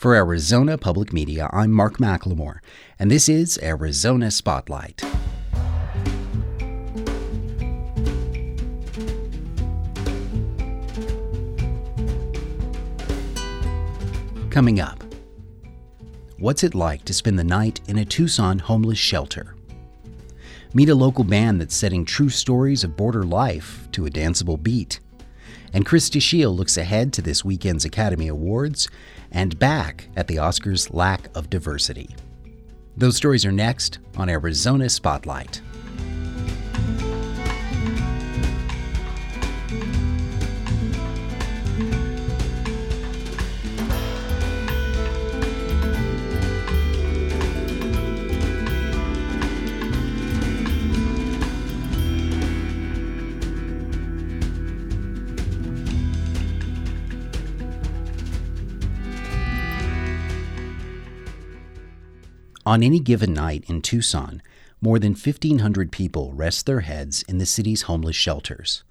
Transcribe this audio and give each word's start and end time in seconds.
For 0.00 0.14
Arizona 0.14 0.78
Public 0.78 1.12
Media, 1.12 1.50
I'm 1.52 1.70
Mark 1.70 1.98
McLemore, 1.98 2.60
and 2.98 3.10
this 3.10 3.28
is 3.28 3.58
Arizona 3.62 4.30
Spotlight. 4.30 5.02
Coming 14.48 14.80
up, 14.80 15.04
what's 16.38 16.64
it 16.64 16.74
like 16.74 17.04
to 17.04 17.12
spend 17.12 17.38
the 17.38 17.44
night 17.44 17.82
in 17.86 17.98
a 17.98 18.04
Tucson 18.06 18.58
homeless 18.58 18.96
shelter? 18.96 19.54
Meet 20.72 20.88
a 20.88 20.94
local 20.94 21.24
band 21.24 21.60
that's 21.60 21.76
setting 21.76 22.06
true 22.06 22.30
stories 22.30 22.84
of 22.84 22.96
border 22.96 23.24
life 23.24 23.86
to 23.92 24.06
a 24.06 24.10
danceable 24.10 24.62
beat. 24.62 25.00
And 25.72 25.86
Chris 25.86 26.10
DeShiel 26.10 26.56
looks 26.56 26.76
ahead 26.76 27.12
to 27.14 27.22
this 27.22 27.44
weekend's 27.44 27.84
Academy 27.84 28.28
Awards 28.28 28.88
and 29.30 29.58
back 29.58 30.08
at 30.16 30.26
the 30.26 30.36
Oscars' 30.36 30.92
lack 30.92 31.28
of 31.36 31.50
diversity. 31.50 32.14
Those 32.96 33.16
stories 33.16 33.44
are 33.44 33.52
next 33.52 33.98
on 34.16 34.28
Arizona 34.28 34.88
Spotlight. 34.88 35.62
On 62.70 62.84
any 62.84 63.00
given 63.00 63.34
night 63.34 63.64
in 63.66 63.82
Tucson, 63.82 64.42
more 64.80 65.00
than 65.00 65.14
1,500 65.14 65.90
people 65.90 66.32
rest 66.32 66.66
their 66.66 66.82
heads 66.82 67.24
in 67.24 67.38
the 67.38 67.44
city's 67.44 67.82
homeless 67.82 68.14
shelters. 68.14 68.84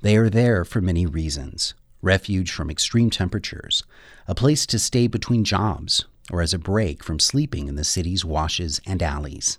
They 0.00 0.16
are 0.16 0.30
there 0.30 0.64
for 0.64 0.80
many 0.80 1.04
reasons 1.04 1.74
refuge 2.00 2.50
from 2.50 2.70
extreme 2.70 3.10
temperatures, 3.10 3.84
a 4.26 4.34
place 4.34 4.64
to 4.64 4.78
stay 4.78 5.06
between 5.06 5.44
jobs, 5.44 6.06
or 6.32 6.40
as 6.40 6.54
a 6.54 6.58
break 6.58 7.04
from 7.04 7.20
sleeping 7.20 7.68
in 7.68 7.74
the 7.74 7.84
city's 7.84 8.24
washes 8.24 8.80
and 8.86 9.02
alleys. 9.02 9.58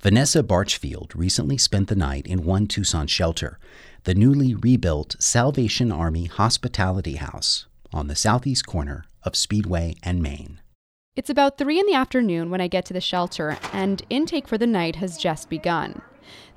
Vanessa 0.00 0.42
Barchfield 0.42 1.12
recently 1.14 1.58
spent 1.58 1.86
the 1.86 1.94
night 1.94 2.26
in 2.26 2.44
one 2.44 2.66
Tucson 2.66 3.06
shelter, 3.06 3.60
the 4.02 4.14
newly 4.16 4.56
rebuilt 4.56 5.14
Salvation 5.20 5.92
Army 5.92 6.24
Hospitality 6.24 7.14
House 7.14 7.66
on 7.92 8.08
the 8.08 8.16
southeast 8.16 8.66
corner 8.66 9.04
of 9.22 9.36
Speedway 9.36 9.94
and 10.02 10.20
Main. 10.20 10.58
It's 11.14 11.28
about 11.28 11.58
3 11.58 11.78
in 11.78 11.84
the 11.84 11.92
afternoon 11.92 12.48
when 12.48 12.62
I 12.62 12.68
get 12.68 12.86
to 12.86 12.94
the 12.94 13.00
shelter, 13.02 13.58
and 13.70 14.02
intake 14.08 14.48
for 14.48 14.56
the 14.56 14.66
night 14.66 14.96
has 14.96 15.18
just 15.18 15.50
begun. 15.50 16.00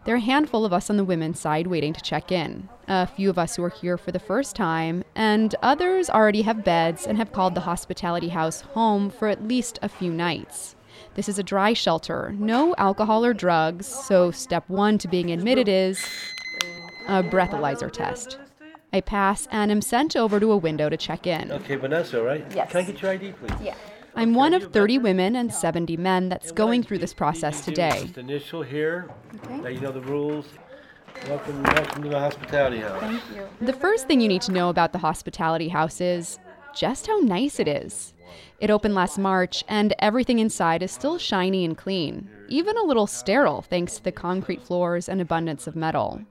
There 0.05 0.15
are 0.15 0.17
a 0.17 0.21
handful 0.21 0.63
of 0.63 0.71
us 0.71 0.89
on 0.89 0.95
the 0.95 1.03
women's 1.03 1.41
side 1.41 1.67
waiting 1.67 1.91
to 1.91 1.99
check 1.99 2.31
in. 2.31 2.69
A 2.87 3.05
few 3.05 3.29
of 3.29 3.37
us 3.37 3.57
who 3.57 3.65
are 3.65 3.69
here 3.69 3.97
for 3.97 4.13
the 4.13 4.19
first 4.19 4.55
time, 4.55 5.03
and 5.13 5.53
others 5.61 6.09
already 6.09 6.43
have 6.43 6.63
beds 6.63 7.05
and 7.05 7.17
have 7.17 7.33
called 7.33 7.53
the 7.53 7.61
hospitality 7.61 8.29
house 8.29 8.61
home 8.61 9.09
for 9.09 9.27
at 9.27 9.45
least 9.45 9.77
a 9.81 9.89
few 9.89 10.13
nights. 10.13 10.77
This 11.15 11.27
is 11.27 11.37
a 11.37 11.43
dry 11.43 11.73
shelter, 11.73 12.33
no 12.37 12.73
alcohol 12.77 13.25
or 13.25 13.33
drugs, 13.33 13.85
so 13.85 14.31
step 14.31 14.63
one 14.69 14.97
to 14.99 15.09
being 15.09 15.31
admitted 15.33 15.67
is 15.67 16.07
a 17.09 17.21
breathalyzer 17.21 17.91
test. 17.91 18.39
I 18.93 19.01
pass 19.01 19.49
and 19.51 19.69
am 19.69 19.81
sent 19.81 20.15
over 20.15 20.39
to 20.39 20.53
a 20.53 20.57
window 20.57 20.87
to 20.87 20.95
check 20.95 21.27
in. 21.27 21.51
Okay, 21.51 21.75
Vanessa, 21.75 22.23
right? 22.23 22.45
Yes. 22.55 22.71
Can 22.71 22.79
I 22.79 22.83
get 22.85 23.01
your 23.01 23.11
ID, 23.11 23.33
please? 23.33 23.51
Yeah. 23.61 23.75
I'm 24.17 24.33
one 24.33 24.53
of 24.53 24.71
30 24.71 24.99
women 24.99 25.35
and 25.35 25.53
70 25.53 25.97
men 25.97 26.29
that's 26.29 26.51
going 26.51 26.83
through 26.83 26.99
this 26.99 27.13
process 27.13 27.65
today. 27.65 28.03
Just 28.03 28.17
initial 28.17 28.63
here. 28.63 29.09
Okay. 29.43 29.57
Now 29.57 29.67
you 29.67 29.81
know 29.81 29.91
the 29.91 30.01
rules. 30.01 30.45
Welcome, 31.27 31.63
welcome 31.63 32.03
to 32.03 32.09
the 32.09 32.19
hospitality 32.19 32.79
house. 32.79 33.01
Thank 33.01 33.21
you. 33.35 33.47
The 33.61 33.73
first 33.73 34.07
thing 34.07 34.21
you 34.21 34.27
need 34.27 34.41
to 34.43 34.51
know 34.51 34.69
about 34.69 34.93
the 34.93 34.99
hospitality 34.99 35.69
house 35.69 35.99
is 35.99 36.39
just 36.73 37.07
how 37.07 37.19
nice 37.19 37.59
it 37.59 37.67
is. 37.67 38.13
It 38.59 38.69
opened 38.69 38.95
last 38.95 39.17
March, 39.17 39.63
and 39.67 39.93
everything 39.99 40.39
inside 40.39 40.81
is 40.81 40.91
still 40.91 41.17
shiny 41.17 41.65
and 41.65 41.77
clean, 41.77 42.29
even 42.47 42.77
a 42.77 42.83
little 42.83 43.07
sterile 43.07 43.61
thanks 43.61 43.97
to 43.97 44.03
the 44.03 44.11
concrete 44.11 44.61
floors 44.61 45.09
and 45.09 45.19
abundance 45.21 45.67
of 45.67 45.75
metal. 45.75 46.21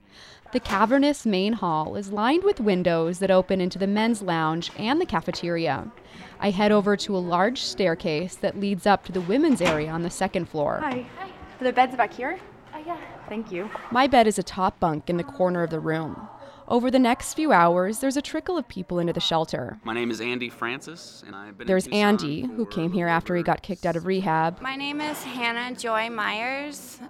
The 0.55 0.61
cavernous 0.61 1.25
main 1.25 1.51
hall 1.51 1.97
is 1.97 2.13
lined 2.13 2.45
with 2.45 2.61
windows 2.61 3.19
that 3.19 3.29
open 3.29 3.59
into 3.59 3.77
the 3.77 3.87
men's 3.87 4.21
lounge 4.21 4.71
and 4.77 5.01
the 5.01 5.05
cafeteria. 5.05 5.91
I 6.39 6.51
head 6.51 6.71
over 6.71 6.95
to 6.95 7.17
a 7.17 7.19
large 7.19 7.61
staircase 7.61 8.35
that 8.37 8.57
leads 8.57 8.85
up 8.85 9.03
to 9.03 9.11
the 9.11 9.19
women's 9.19 9.59
area 9.59 9.91
on 9.91 10.03
the 10.03 10.09
second 10.09 10.47
floor. 10.47 10.79
Hi. 10.81 11.05
Hi. 11.19 11.25
Are 11.59 11.63
there 11.65 11.73
beds 11.73 11.97
back 11.97 12.13
here? 12.13 12.39
Uh, 12.73 12.77
yeah. 12.85 12.97
Thank 13.27 13.51
you. 13.51 13.69
My 13.91 14.07
bed 14.07 14.27
is 14.27 14.39
a 14.39 14.43
top 14.43 14.79
bunk 14.79 15.09
in 15.09 15.17
the 15.17 15.25
corner 15.25 15.61
of 15.61 15.71
the 15.71 15.81
room. 15.81 16.29
Over 16.69 16.89
the 16.89 16.99
next 16.99 17.33
few 17.33 17.51
hours, 17.51 17.99
there's 17.99 18.15
a 18.15 18.21
trickle 18.21 18.57
of 18.57 18.65
people 18.69 18.97
into 18.97 19.11
the 19.11 19.19
shelter. 19.19 19.77
My 19.83 19.93
name 19.93 20.09
is 20.09 20.21
Andy 20.21 20.47
Francis, 20.47 21.21
and 21.27 21.35
I've 21.35 21.57
been. 21.57 21.67
There's 21.67 21.83
Tucson 21.83 21.99
Andy, 21.99 22.41
who 22.43 22.65
came 22.65 22.93
here 22.93 23.09
after 23.09 23.35
he 23.35 23.43
got 23.43 23.61
kicked 23.61 23.85
out 23.85 23.97
of 23.97 24.05
rehab. 24.05 24.61
My 24.61 24.77
name 24.77 25.01
is 25.01 25.21
Hannah 25.21 25.75
Joy 25.75 26.09
Myers, 26.09 27.01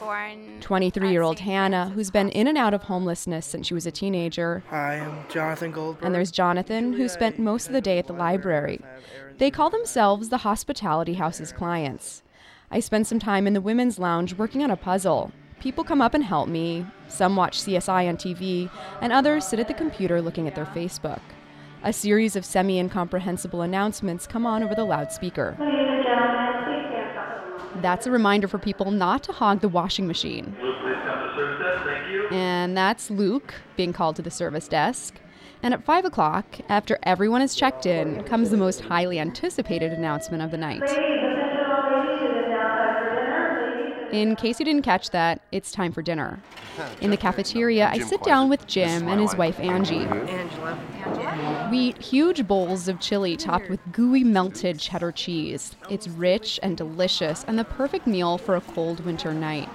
born 0.00 0.60
23 0.60 1.10
year 1.10 1.22
old. 1.22 1.38
Hannah, 1.40 1.84
Francis 1.84 1.94
who's 1.94 2.10
been 2.10 2.28
in 2.30 2.46
and 2.46 2.58
out 2.58 2.74
of 2.74 2.84
homelessness 2.84 3.46
since 3.46 3.66
she 3.66 3.74
was 3.74 3.86
a 3.86 3.90
teenager. 3.90 4.62
Hi, 4.70 5.00
I'm 5.00 5.28
Jonathan 5.28 5.72
Goldberg. 5.72 6.04
And 6.04 6.14
there's 6.14 6.30
Jonathan, 6.30 6.92
who 6.92 7.08
spent 7.08 7.38
most 7.38 7.66
of 7.66 7.72
the 7.72 7.80
day 7.80 7.98
at 7.98 8.06
the 8.06 8.12
library. 8.12 8.80
They 9.38 9.50
call 9.50 9.70
themselves 9.70 10.28
the 10.28 10.38
Hospitality 10.38 11.14
House's 11.14 11.52
clients. 11.52 12.22
I 12.70 12.80
spend 12.80 13.06
some 13.06 13.18
time 13.18 13.46
in 13.46 13.52
the 13.52 13.60
women's 13.60 13.98
lounge 13.98 14.34
working 14.34 14.62
on 14.62 14.70
a 14.70 14.76
puzzle. 14.76 15.32
People 15.60 15.84
come 15.84 16.02
up 16.02 16.14
and 16.14 16.24
help 16.24 16.48
me. 16.48 16.86
Some 17.08 17.36
watch 17.36 17.60
CSI 17.60 18.08
on 18.08 18.16
TV, 18.16 18.70
and 19.00 19.12
others 19.12 19.46
sit 19.46 19.60
at 19.60 19.68
the 19.68 19.74
computer 19.74 20.20
looking 20.20 20.46
at 20.46 20.54
their 20.54 20.66
Facebook. 20.66 21.20
A 21.82 21.92
series 21.92 22.34
of 22.36 22.44
semi 22.44 22.78
incomprehensible 22.78 23.62
announcements 23.62 24.26
come 24.26 24.46
on 24.46 24.62
over 24.62 24.74
the 24.74 24.84
loudspeaker. 24.84 25.56
That's 27.82 28.06
a 28.06 28.10
reminder 28.10 28.48
for 28.48 28.58
people 28.58 28.90
not 28.90 29.22
to 29.24 29.32
hog 29.32 29.60
the 29.60 29.68
washing 29.68 30.06
machine. 30.06 30.56
And 32.30 32.76
that's 32.76 33.10
Luke 33.10 33.54
being 33.76 33.92
called 33.92 34.16
to 34.16 34.22
the 34.22 34.30
service 34.30 34.68
desk. 34.68 35.14
And 35.62 35.72
at 35.72 35.84
5 35.84 36.04
o'clock, 36.04 36.46
after 36.68 36.98
everyone 37.04 37.42
is 37.42 37.54
checked 37.54 37.86
in, 37.86 38.22
comes 38.24 38.50
the 38.50 38.56
most 38.56 38.82
highly 38.82 39.18
anticipated 39.18 39.92
announcement 39.92 40.42
of 40.42 40.50
the 40.50 40.58
night. 40.58 40.82
In 44.12 44.36
case 44.36 44.60
you 44.60 44.64
didn't 44.64 44.82
catch 44.82 45.10
that, 45.10 45.40
it's 45.50 45.72
time 45.72 45.90
for 45.90 46.02
dinner. 46.02 46.40
In 47.00 47.10
the 47.10 47.16
cafeteria, 47.16 47.88
I 47.88 47.98
sit 47.98 48.22
down 48.22 48.48
with 48.48 48.66
Jim 48.66 49.08
and 49.08 49.20
his 49.20 49.34
wife 49.34 49.58
Angie. 49.58 50.06
We 51.70 51.78
eat 51.78 52.02
huge 52.02 52.46
bowls 52.46 52.88
of 52.88 53.00
chili 53.00 53.36
topped 53.36 53.68
with 53.68 53.92
gooey 53.92 54.22
melted 54.24 54.78
cheddar 54.78 55.12
cheese. 55.12 55.74
It's 55.90 56.06
rich 56.06 56.60
and 56.62 56.76
delicious 56.76 57.44
and 57.44 57.58
the 57.58 57.64
perfect 57.64 58.06
meal 58.06 58.38
for 58.38 58.56
a 58.56 58.60
cold 58.60 59.04
winter 59.04 59.34
night. 59.34 59.68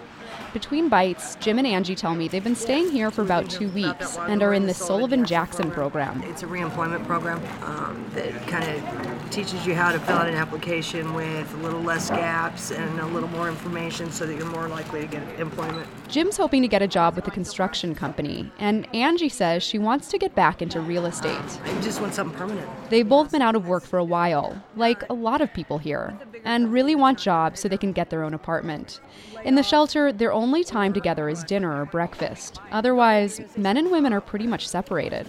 Between 0.53 0.89
bites, 0.89 1.35
Jim 1.35 1.59
and 1.59 1.67
Angie 1.67 1.93
tell 1.93 2.15
me 2.15 2.27
they've 2.27 2.43
been 2.43 2.55
staying 2.55 2.89
here 2.89 3.11
for 3.11 3.21
about 3.21 3.47
two 3.49 3.69
weeks 3.69 4.17
and 4.17 4.41
are 4.41 4.53
in 4.53 4.65
the 4.65 4.73
Sullivan 4.73 5.23
Jackson 5.23 5.69
program. 5.69 6.23
It's 6.23 6.41
a 6.41 6.47
reemployment 6.47 7.05
program 7.05 7.39
um, 7.63 8.03
that 8.15 8.35
kind 8.47 8.67
of 8.67 9.29
teaches 9.29 9.67
you 9.67 9.75
how 9.75 9.91
to 9.91 9.99
fill 9.99 10.17
out 10.17 10.27
an 10.27 10.33
application 10.33 11.13
with 11.13 11.53
a 11.53 11.57
little 11.57 11.81
less 11.81 12.09
gaps 12.09 12.71
and 12.71 12.99
a 12.99 13.05
little 13.07 13.29
more 13.29 13.47
information 13.47 14.11
so 14.11 14.25
that 14.25 14.35
you're 14.35 14.45
more 14.47 14.67
likely 14.67 15.01
to 15.01 15.07
get 15.07 15.39
employment. 15.39 15.87
Jim's 16.07 16.37
hoping 16.37 16.63
to 16.63 16.67
get 16.67 16.81
a 16.81 16.87
job 16.87 17.15
with 17.15 17.27
a 17.27 17.31
construction 17.31 17.93
company, 17.93 18.51
and 18.57 18.87
Angie 18.95 19.29
says 19.29 19.61
she 19.61 19.77
wants 19.77 20.09
to 20.09 20.17
get 20.17 20.33
back 20.33 20.63
into 20.63 20.81
real 20.81 21.05
estate. 21.05 21.59
I 21.63 21.81
just 21.81 22.01
want 22.01 22.15
something 22.15 22.35
permanent. 22.35 22.67
They've 22.89 23.07
both 23.07 23.31
been 23.31 23.43
out 23.43 23.55
of 23.55 23.67
work 23.67 23.83
for 23.83 23.99
a 23.99 24.03
while, 24.03 24.63
like 24.75 25.07
a 25.09 25.13
lot 25.13 25.41
of 25.41 25.53
people 25.53 25.77
here, 25.77 26.17
and 26.43 26.73
really 26.73 26.95
want 26.95 27.19
jobs 27.19 27.59
so 27.59 27.67
they 27.67 27.77
can 27.77 27.91
get 27.91 28.09
their 28.09 28.23
own 28.23 28.33
apartment. 28.33 28.99
In 29.43 29.53
the 29.55 29.63
shelter, 29.63 30.11
their 30.11 30.33
only 30.39 30.63
time 30.63 30.93
together 30.93 31.27
is 31.27 31.43
dinner 31.43 31.81
or 31.81 31.85
breakfast. 31.85 32.61
Otherwise, 32.71 33.41
men 33.57 33.75
and 33.75 33.91
women 33.91 34.13
are 34.13 34.21
pretty 34.21 34.47
much 34.47 34.67
separated. 34.67 35.27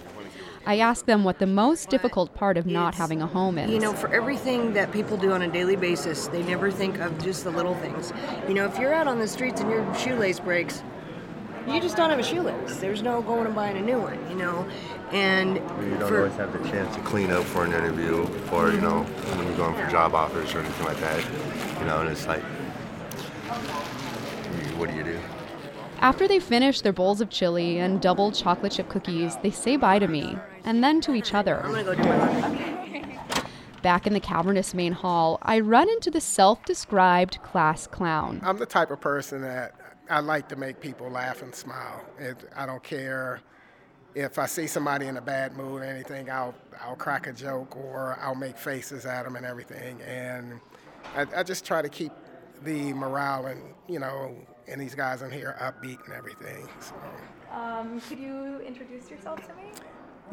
I 0.65 0.77
ask 0.77 1.05
them 1.05 1.23
what 1.23 1.39
the 1.39 1.47
most 1.47 1.89
difficult 1.89 2.33
part 2.33 2.55
of 2.55 2.65
not 2.65 2.95
having 2.95 3.21
a 3.21 3.27
home 3.27 3.57
is. 3.57 3.69
You 3.69 3.79
know, 3.79 3.93
for 3.93 4.13
everything 4.13 4.73
that 4.73 4.91
people 4.91 5.17
do 5.17 5.31
on 5.31 5.41
a 5.41 5.47
daily 5.47 5.75
basis, 5.75 6.27
they 6.27 6.43
never 6.43 6.71
think 6.71 6.99
of 6.99 7.21
just 7.21 7.43
the 7.43 7.51
little 7.51 7.75
things. 7.75 8.13
You 8.47 8.53
know, 8.53 8.65
if 8.65 8.77
you're 8.79 8.93
out 8.93 9.07
on 9.07 9.19
the 9.19 9.27
streets 9.27 9.59
and 9.59 9.69
your 9.69 9.93
shoelace 9.95 10.39
breaks, 10.39 10.81
you 11.67 11.81
just 11.81 11.97
don't 11.97 12.09
have 12.09 12.19
a 12.19 12.23
shoelace. 12.23 12.77
There's 12.77 13.01
no 13.01 13.21
going 13.21 13.47
and 13.47 13.55
buying 13.55 13.77
a 13.77 13.81
new 13.81 13.99
one, 13.99 14.19
you 14.29 14.35
know. 14.35 14.67
And 15.11 15.55
You 15.55 15.97
don't 15.99 16.07
for, 16.07 16.17
always 16.19 16.35
have 16.35 16.53
the 16.53 16.69
chance 16.69 16.95
to 16.95 17.01
clean 17.01 17.31
up 17.31 17.43
for 17.43 17.65
an 17.65 17.73
interview 17.73 18.19
or, 18.51 18.71
you 18.71 18.77
mm-hmm. 18.77 18.81
know, 18.81 19.03
when 19.03 19.47
you're 19.47 19.57
going 19.57 19.75
for 19.75 19.91
job 19.91 20.15
offers 20.15 20.53
or 20.53 20.59
anything 20.59 20.85
like 20.85 20.99
that. 20.99 21.23
You 21.79 21.85
know, 21.85 22.01
and 22.01 22.09
it's 22.09 22.27
like, 22.27 22.43
you- 22.43 23.90
what 24.81 24.89
do 24.89 24.95
you 24.97 25.03
do? 25.03 25.19
After 25.99 26.27
they 26.27 26.39
finish 26.39 26.81
their 26.81 26.91
bowls 26.91 27.21
of 27.21 27.29
chili 27.29 27.77
and 27.77 28.01
double 28.01 28.31
chocolate 28.31 28.71
chip 28.71 28.89
cookies, 28.89 29.37
they 29.43 29.51
say 29.51 29.77
bye 29.77 29.99
to 29.99 30.07
me, 30.07 30.35
and 30.63 30.83
then 30.83 31.01
to 31.01 31.13
each 31.13 31.35
other. 31.35 31.63
I'm 31.63 31.69
gonna 31.69 31.83
go 31.83 31.93
do 31.93 32.01
my 32.01 32.41
laundry. 32.41 33.19
Back 33.83 34.07
in 34.07 34.13
the 34.13 34.19
cavernous 34.19 34.73
main 34.73 34.91
hall, 34.91 35.37
I 35.43 35.59
run 35.59 35.87
into 35.87 36.09
the 36.09 36.19
self 36.19 36.65
described 36.65 37.41
class 37.43 37.85
clown. 37.85 38.41
I'm 38.43 38.57
the 38.57 38.65
type 38.65 38.89
of 38.89 38.99
person 38.99 39.41
that 39.43 39.75
I 40.09 40.19
like 40.19 40.49
to 40.49 40.55
make 40.55 40.79
people 40.79 41.11
laugh 41.11 41.43
and 41.43 41.53
smile. 41.53 42.03
It, 42.17 42.49
I 42.55 42.65
don't 42.65 42.81
care 42.81 43.41
if 44.15 44.39
I 44.39 44.47
see 44.47 44.65
somebody 44.65 45.05
in 45.05 45.17
a 45.17 45.21
bad 45.21 45.55
mood 45.55 45.83
or 45.83 45.85
anything, 45.85 46.29
I'll, 46.29 46.55
I'll 46.81 46.95
crack 46.95 47.27
a 47.27 47.33
joke 47.33 47.77
or 47.77 48.17
I'll 48.19 48.35
make 48.35 48.57
faces 48.57 49.05
at 49.05 49.23
them 49.23 49.35
and 49.35 49.45
everything. 49.45 50.01
And 50.01 50.59
I, 51.15 51.27
I 51.37 51.43
just 51.43 51.65
try 51.65 51.81
to 51.81 51.87
keep 51.87 52.11
the 52.63 52.93
morale 52.93 53.45
and, 53.45 53.61
you 53.87 53.99
know, 53.99 54.35
and 54.71 54.81
these 54.81 54.95
guys 54.95 55.21
in 55.21 55.29
here 55.29 55.55
upbeat 55.59 56.03
and 56.05 56.13
everything. 56.13 56.67
So. 56.79 56.95
Um, 57.51 58.01
could 58.01 58.19
you 58.19 58.59
introduce 58.61 59.09
yourself 59.09 59.45
to 59.47 59.53
me? 59.55 59.63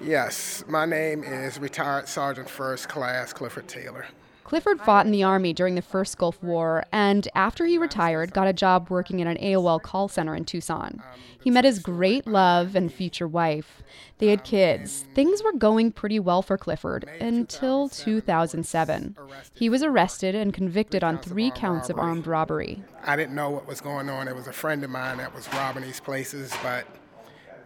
Yes, 0.01 0.63
my 0.69 0.87
name 0.87 1.25
is 1.25 1.59
retired 1.59 2.09
Sergeant 2.09 2.49
First 2.49 2.89
Class 2.89 3.33
Clifford 3.33 3.67
Taylor. 3.67 4.07
Clifford 4.49 4.81
fought 4.81 5.05
in 5.05 5.13
the 5.13 5.23
Army 5.23 5.53
during 5.53 5.75
the 5.75 5.83
first 5.83 6.17
Gulf 6.17 6.43
War, 6.43 6.83
and 6.91 7.29
after 7.35 7.67
he 7.67 7.77
retired, 7.77 8.33
got 8.33 8.49
a 8.49 8.55
job 8.55 8.89
working 8.89 9.21
in 9.21 9.27
an 9.27 9.37
AOL 9.37 9.83
call 9.83 10.09
center 10.09 10.35
in 10.35 10.47
Tucson. 10.47 11.03
He 11.39 11.51
met 11.51 11.67
his 11.67 11.81
great 11.81 12.27
love 12.27 12.75
and 12.75 12.91
future 12.91 13.29
wife. 13.29 13.83
They 14.17 14.29
had 14.29 14.45
kids. 14.45 15.05
Things 15.15 15.43
were 15.43 15.53
going 15.53 15.93
pretty 15.93 16.19
well 16.19 16.41
for 16.41 16.57
Clifford 16.57 17.05
until 17.21 17.91
2007. 17.91 19.19
He 19.53 19.69
was 19.69 19.83
arrested 19.83 20.35
and 20.35 20.55
convicted 20.55 21.05
on 21.05 21.19
three 21.19 21.51
counts 21.51 21.91
of 21.91 21.99
armed 21.99 22.27
robbery. 22.27 22.83
I 23.05 23.17
didn't 23.17 23.35
know 23.35 23.51
what 23.51 23.67
was 23.67 23.83
going 23.83 24.09
on. 24.09 24.29
It 24.29 24.35
was 24.35 24.47
a 24.47 24.53
friend 24.55 24.83
of 24.83 24.89
mine 24.89 25.19
that 25.19 25.35
was 25.35 25.47
robbing 25.53 25.83
these 25.83 26.01
places, 26.01 26.55
but 26.63 26.87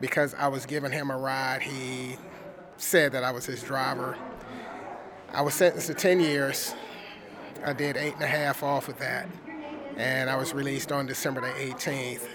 because 0.00 0.34
I 0.34 0.48
was 0.48 0.66
giving 0.66 0.90
him 0.90 1.12
a 1.12 1.16
ride, 1.16 1.62
he 1.62 2.16
said 2.76 3.12
that 3.12 3.22
I 3.22 3.30
was 3.30 3.46
his 3.46 3.62
driver. 3.62 4.18
I 5.32 5.40
was 5.42 5.54
sentenced 5.54 5.86
to 5.86 5.94
10 5.94 6.20
years. 6.20 6.74
I 7.64 7.72
did 7.72 7.96
eight 7.96 8.14
and 8.14 8.22
a 8.22 8.26
half 8.26 8.62
off 8.62 8.88
of 8.88 8.98
that, 8.98 9.26
and 9.96 10.28
I 10.28 10.36
was 10.36 10.52
released 10.52 10.92
on 10.92 11.06
December 11.06 11.40
the 11.40 11.48
18th. 11.48 12.28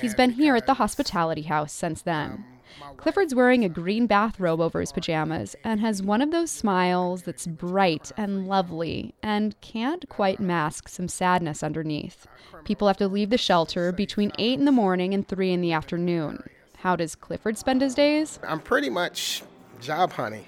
He's 0.00 0.14
been 0.14 0.30
here 0.30 0.54
at 0.54 0.66
the 0.66 0.74
hospitality 0.74 1.42
house 1.42 1.72
since 1.72 2.02
then. 2.02 2.44
Um, 2.82 2.96
Clifford's 2.96 3.34
wearing 3.34 3.64
a 3.64 3.68
green 3.68 4.06
bathrobe 4.06 4.60
over 4.60 4.80
his 4.80 4.92
pajamas 4.92 5.54
and 5.64 5.80
has 5.80 6.02
one 6.02 6.22
of 6.22 6.30
those 6.30 6.50
smiles 6.50 7.22
that's 7.22 7.46
bright 7.46 8.12
and 8.16 8.46
lovely 8.46 9.14
and 9.22 9.60
can't 9.60 10.08
quite 10.08 10.40
mask 10.40 10.88
some 10.88 11.08
sadness 11.08 11.62
underneath. 11.62 12.26
People 12.64 12.88
have 12.88 12.96
to 12.96 13.08
leave 13.08 13.30
the 13.30 13.38
shelter 13.38 13.92
between 13.92 14.32
8 14.38 14.58
in 14.58 14.64
the 14.64 14.72
morning 14.72 15.14
and 15.14 15.26
3 15.26 15.52
in 15.52 15.60
the 15.60 15.72
afternoon. 15.72 16.42
How 16.78 16.96
does 16.96 17.14
Clifford 17.14 17.58
spend 17.58 17.80
his 17.80 17.94
days? 17.94 18.38
I'm 18.46 18.60
pretty 18.60 18.90
much 18.90 19.42
job 19.80 20.12
hunting. 20.12 20.44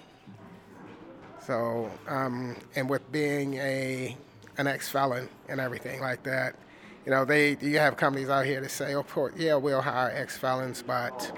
So, 1.47 1.89
um, 2.09 2.57
and 2.75 2.91
with 2.91 3.11
being 3.13 3.55
a 3.55 4.17
an 4.59 4.67
ex-felon 4.67 5.29
and 5.49 5.61
everything 5.61 6.01
like 6.01 6.25
that, 6.25 6.57
you 7.05 7.13
know, 7.13 7.25
they 7.25 7.57
you 7.61 7.79
have 7.79 7.97
companies 7.97 8.29
out 8.29 8.47
here 8.47 8.61
that 8.61 8.71
say, 8.71 8.97
"Oh, 8.97 9.31
yeah, 9.37 9.55
we'll 9.55 9.81
hire 9.81 10.11
ex-felons," 10.13 10.83
but 10.83 11.31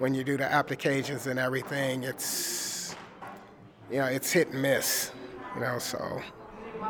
when 0.00 0.12
you 0.12 0.24
do 0.24 0.36
the 0.36 0.50
applications 0.50 1.28
and 1.28 1.38
everything, 1.38 2.02
it's 2.02 2.96
you 3.90 3.98
know, 3.98 4.06
it's 4.06 4.32
hit 4.32 4.48
and 4.48 4.60
miss. 4.60 5.12
You 5.54 5.60
know, 5.60 5.78
so. 5.78 6.20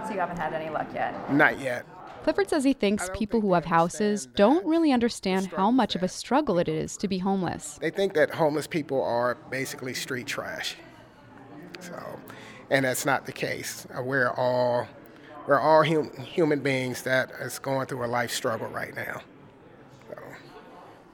So 0.07 0.13
you 0.13 0.21
haven't 0.21 0.39
had 0.39 0.55
any 0.55 0.71
luck 0.71 0.89
yet. 0.95 1.33
Not 1.33 1.61
yet. 1.61 1.85
Clifford 2.23 2.49
says 2.49 2.65
he 2.65 2.73
thinks 2.73 3.11
people 3.15 3.41
who 3.41 3.55
have 3.55 3.65
houses 3.67 4.27
don't 4.27 4.65
really 4.67 4.93
understand 4.93 5.47
how 5.47 5.71
much 5.71 5.95
of 5.95 6.03
a 6.03 6.09
struggle 6.09 6.59
it 6.59 6.69
is 6.69 6.97
to 6.99 7.09
be 7.09 7.19
homeless. 7.19 7.79
They 7.81 7.91
think 7.91 8.15
that 8.15 8.31
homeless 8.31 8.67
people 8.67 9.03
are 9.03 9.37
basically 9.51 9.95
street 9.95 10.27
trash. 10.27 10.77
So, 11.81 12.19
and 12.71 12.85
that's 12.85 13.07
not 13.07 13.27
the 13.27 13.33
case. 13.33 13.87
We're 14.01 14.31
all 14.31 14.89
we're 15.47 15.59
all 15.59 15.83
hum, 15.83 16.11
human 16.19 16.61
beings 16.61 17.03
that 17.03 17.31
is 17.41 17.59
going 17.59 17.87
through 17.87 18.05
a 18.05 18.07
life 18.07 18.31
struggle 18.31 18.69
right 18.69 18.95
now. 18.95 19.23
So. 20.11 20.17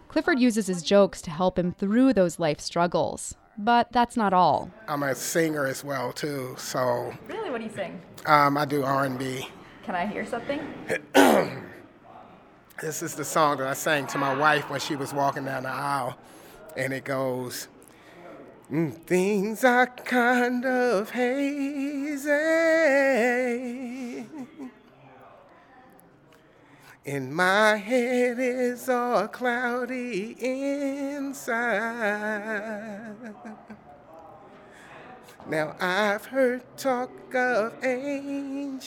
Clifford 0.08 0.40
uses 0.40 0.66
his 0.66 0.82
jokes 0.82 1.22
to 1.22 1.30
help 1.30 1.58
him 1.58 1.72
through 1.72 2.14
those 2.14 2.40
life 2.40 2.60
struggles. 2.60 3.36
But 3.56 3.92
that's 3.92 4.16
not 4.16 4.32
all. 4.32 4.72
I'm 4.88 5.04
a 5.04 5.14
singer 5.14 5.66
as 5.66 5.84
well 5.84 6.12
too, 6.12 6.56
so. 6.58 7.14
Really, 7.28 7.50
what 7.50 7.58
do 7.58 7.64
you 7.64 7.72
sing? 7.72 8.00
Um, 8.26 8.58
I 8.58 8.64
do 8.64 8.82
R&B. 8.82 9.48
Can 9.84 9.94
I 9.94 10.06
hear 10.06 10.26
something? 10.26 10.60
this 12.80 13.02
is 13.02 13.14
the 13.14 13.24
song 13.24 13.58
that 13.58 13.68
I 13.68 13.74
sang 13.74 14.08
to 14.08 14.18
my 14.18 14.34
wife 14.34 14.68
when 14.68 14.80
she 14.80 14.96
was 14.96 15.14
walking 15.14 15.44
down 15.44 15.62
the 15.62 15.68
aisle, 15.68 16.18
and 16.76 16.92
it 16.92 17.04
goes, 17.04 17.68
Things 18.70 19.62
are 19.62 19.86
kind 19.86 20.64
of 20.64 21.10
hazy. 21.10 22.30
And 27.04 27.36
my 27.36 27.76
head 27.76 28.38
is 28.38 28.88
all 28.88 29.28
cloudy 29.28 30.34
inside. 30.40 31.64
Now 35.46 35.76
I've 35.78 36.24
heard 36.24 36.62
talk 36.78 37.10
of 37.34 37.74
angels, 37.84 38.86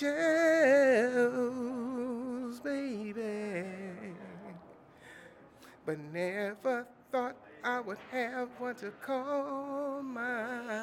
baby, 2.61 3.63
but 5.85 5.99
never 6.11 6.87
thought 7.11 7.35
I 7.63 7.79
would 7.81 7.97
have 8.11 8.49
one 8.59 8.75
to 8.75 8.91
call 9.01 10.01
mine. 10.01 10.81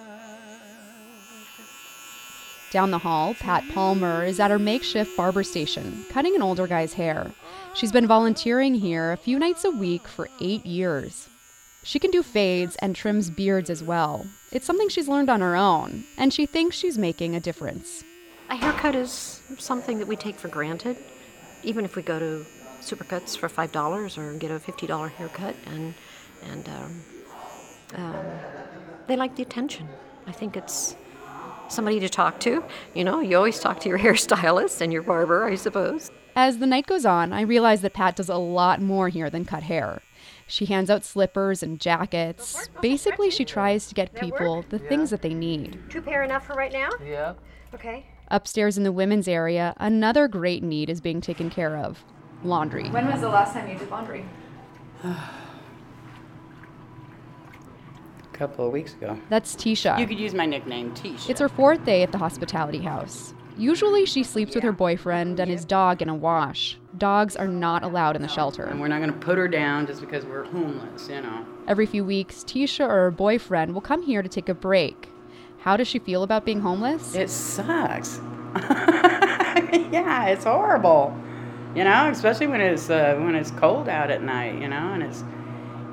Down 2.71 2.91
the 2.91 2.99
hall, 2.99 3.35
Pat 3.35 3.65
Palmer 3.73 4.25
is 4.25 4.41
at 4.41 4.51
her 4.51 4.59
makeshift 4.59 5.17
barber 5.17 5.45
station, 5.45 6.05
cutting 6.11 6.35
an 6.35 6.43
older 6.43 6.67
guy's 6.67 6.95
hair. 6.95 7.31
She's 7.75 7.93
been 7.93 8.07
volunteering 8.07 8.75
here 8.75 9.13
a 9.13 9.17
few 9.17 9.39
nights 9.39 9.65
a 9.65 9.71
week 9.71 10.09
for 10.09 10.29
eight 10.41 10.67
years. 10.67 11.29
She 11.85 11.99
can 11.99 12.11
do 12.11 12.23
fades 12.23 12.77
and 12.77 12.97
trims 12.97 13.31
beards 13.31 13.71
as 13.71 13.83
well. 13.83 14.27
It's 14.51 14.67
something 14.67 14.89
she's 14.89 15.09
learned 15.09 15.31
on 15.31 15.41
her 15.41 15.55
own, 15.55 16.05
and 16.17 16.33
she 16.33 16.47
thinks 16.47 16.77
she's 16.77 16.99
making 16.99 17.35
a 17.35 17.41
difference. 17.41 18.03
A 18.51 18.57
haircut 18.57 18.95
is 18.95 19.41
something 19.59 19.99
that 19.99 20.09
we 20.09 20.17
take 20.17 20.37
for 20.37 20.49
granted, 20.49 20.97
even 21.63 21.85
if 21.85 21.95
we 21.97 22.03
go 22.03 22.19
to 22.19 22.45
Supercuts 22.81 23.37
for 23.37 23.49
five 23.49 23.73
dollars 23.73 24.19
or 24.19 24.35
get 24.35 24.51
a 24.51 24.59
fifty 24.59 24.87
dollar 24.87 25.09
haircut, 25.09 25.55
and 25.65 25.95
and 26.51 26.69
um, 26.69 27.03
um, 27.95 28.25
they 29.07 29.17
like 29.17 29.37
the 29.37 29.43
attention. 29.43 29.89
I 30.27 30.33
think 30.33 30.57
it's 30.57 30.97
somebody 31.69 32.01
to 32.01 32.09
talk 32.09 32.41
to. 32.41 32.65
You 32.95 33.05
know, 33.05 33.21
you 33.21 33.37
always 33.37 33.61
talk 33.61 33.81
to 33.81 33.89
your 33.89 33.99
hairstylist 33.99 34.81
and 34.81 34.93
your 34.93 35.03
barber, 35.03 35.45
I 35.45 35.55
suppose. 35.55 36.11
As 36.37 36.59
the 36.59 36.67
night 36.67 36.87
goes 36.87 37.07
on, 37.07 37.33
I 37.33 37.43
realize 37.43 37.81
that 37.83 37.95
Pat 37.95 38.17
does 38.17 38.29
a 38.29 38.37
lot 38.37 38.81
more 38.81 39.09
here 39.09 39.31
than 39.31 39.45
cut 39.45 39.63
hair. 39.63 40.03
She 40.47 40.67
hands 40.67 40.91
out 40.91 41.05
slippers 41.05 41.63
and 41.63 41.81
jackets. 41.81 42.69
Basically, 42.81 43.31
she 43.31 43.45
tries 43.45 43.87
to 43.87 43.95
get 43.95 44.15
people 44.15 44.65
the 44.69 44.79
things 44.79 45.11
that 45.11 45.23
they 45.23 45.33
need. 45.33 45.79
Two 45.89 46.03
pair 46.03 46.23
enough 46.23 46.47
for 46.47 46.55
right 46.55 46.73
now? 46.73 46.91
Yeah. 47.05 47.35
Okay. 47.73 48.07
Upstairs 48.29 48.77
in 48.77 48.85
the 48.85 48.93
women's 48.93 49.29
area, 49.29 49.75
another 49.79 50.29
great 50.29 50.63
need 50.63 50.91
is 50.91 51.01
being 51.01 51.21
taken 51.21 51.51
care 51.51 51.77
of 51.77 52.05
laundry. 52.43 52.89
When 52.91 53.07
was 53.11 53.21
the 53.21 53.29
last 53.29 53.53
time 53.53 53.71
you 53.71 53.79
did 53.79 53.91
laundry? 53.91 54.25
A 58.35 58.37
couple 58.37 58.67
of 58.67 58.73
weeks 58.73 58.95
ago. 58.95 59.17
That's 59.31 59.55
Tisha. 59.55 59.99
You 59.99 60.07
could 60.09 60.19
use 60.19 60.35
my 60.35 60.45
nickname, 60.45 60.93
Tisha. 60.93 61.31
It's 61.31 61.41
her 61.41 61.49
fourth 61.49 61.85
day 61.85 62.03
at 62.03 62.11
the 62.11 62.19
hospitality 62.19 62.81
house. 62.81 63.33
Usually, 63.57 64.05
she 64.05 64.25
sleeps 64.25 64.57
with 64.57 64.65
her 64.65 64.73
boyfriend 64.73 65.39
and 65.39 65.49
his 65.49 65.65
dog 65.65 66.03
in 66.03 66.09
a 66.09 66.15
wash. 66.15 66.77
Dogs 66.99 67.37
are 67.37 67.47
not 67.47 67.85
allowed 67.85 68.17
in 68.17 68.23
the 68.23 68.29
shelter. 68.29 68.65
And 68.65 68.81
we're 68.81 68.89
not 68.89 68.99
going 68.99 69.13
to 69.13 69.19
put 69.19 69.39
her 69.39 69.47
down 69.47 69.87
just 69.87 70.01
because 70.01 70.25
we're 70.25 70.43
homeless, 70.43 71.09
you 71.09 71.21
know. 71.21 71.47
Every 71.69 71.87
few 71.87 72.05
weeks, 72.05 72.43
Tisha 72.43 72.85
or 72.85 72.89
her 72.89 73.11
boyfriend 73.13 73.73
will 73.73 73.81
come 73.81 74.03
here 74.03 74.23
to 74.23 74.29
take 74.29 74.49
a 74.49 74.55
break. 74.55 75.09
How 75.59 75.77
does 75.77 75.87
she 75.87 76.01
feel 76.01 76.25
about 76.25 76.45
being 76.45 76.61
homeless? 76.61 77.15
It 77.15 77.31
sucks. 77.31 78.21
yeah, 79.93 80.27
it's 80.27 80.45
horrible. 80.45 81.17
You 81.77 81.85
know, 81.85 82.11
especially 82.11 82.49
when 82.49 82.61
it's 82.61 82.91
uh, 82.91 83.15
when 83.21 83.37
it's 83.37 83.53
cold 83.53 83.89
out 83.89 84.11
at 84.11 84.23
night. 84.23 84.61
You 84.61 84.69
know, 84.69 84.93
and 84.93 85.03
it's 85.03 85.23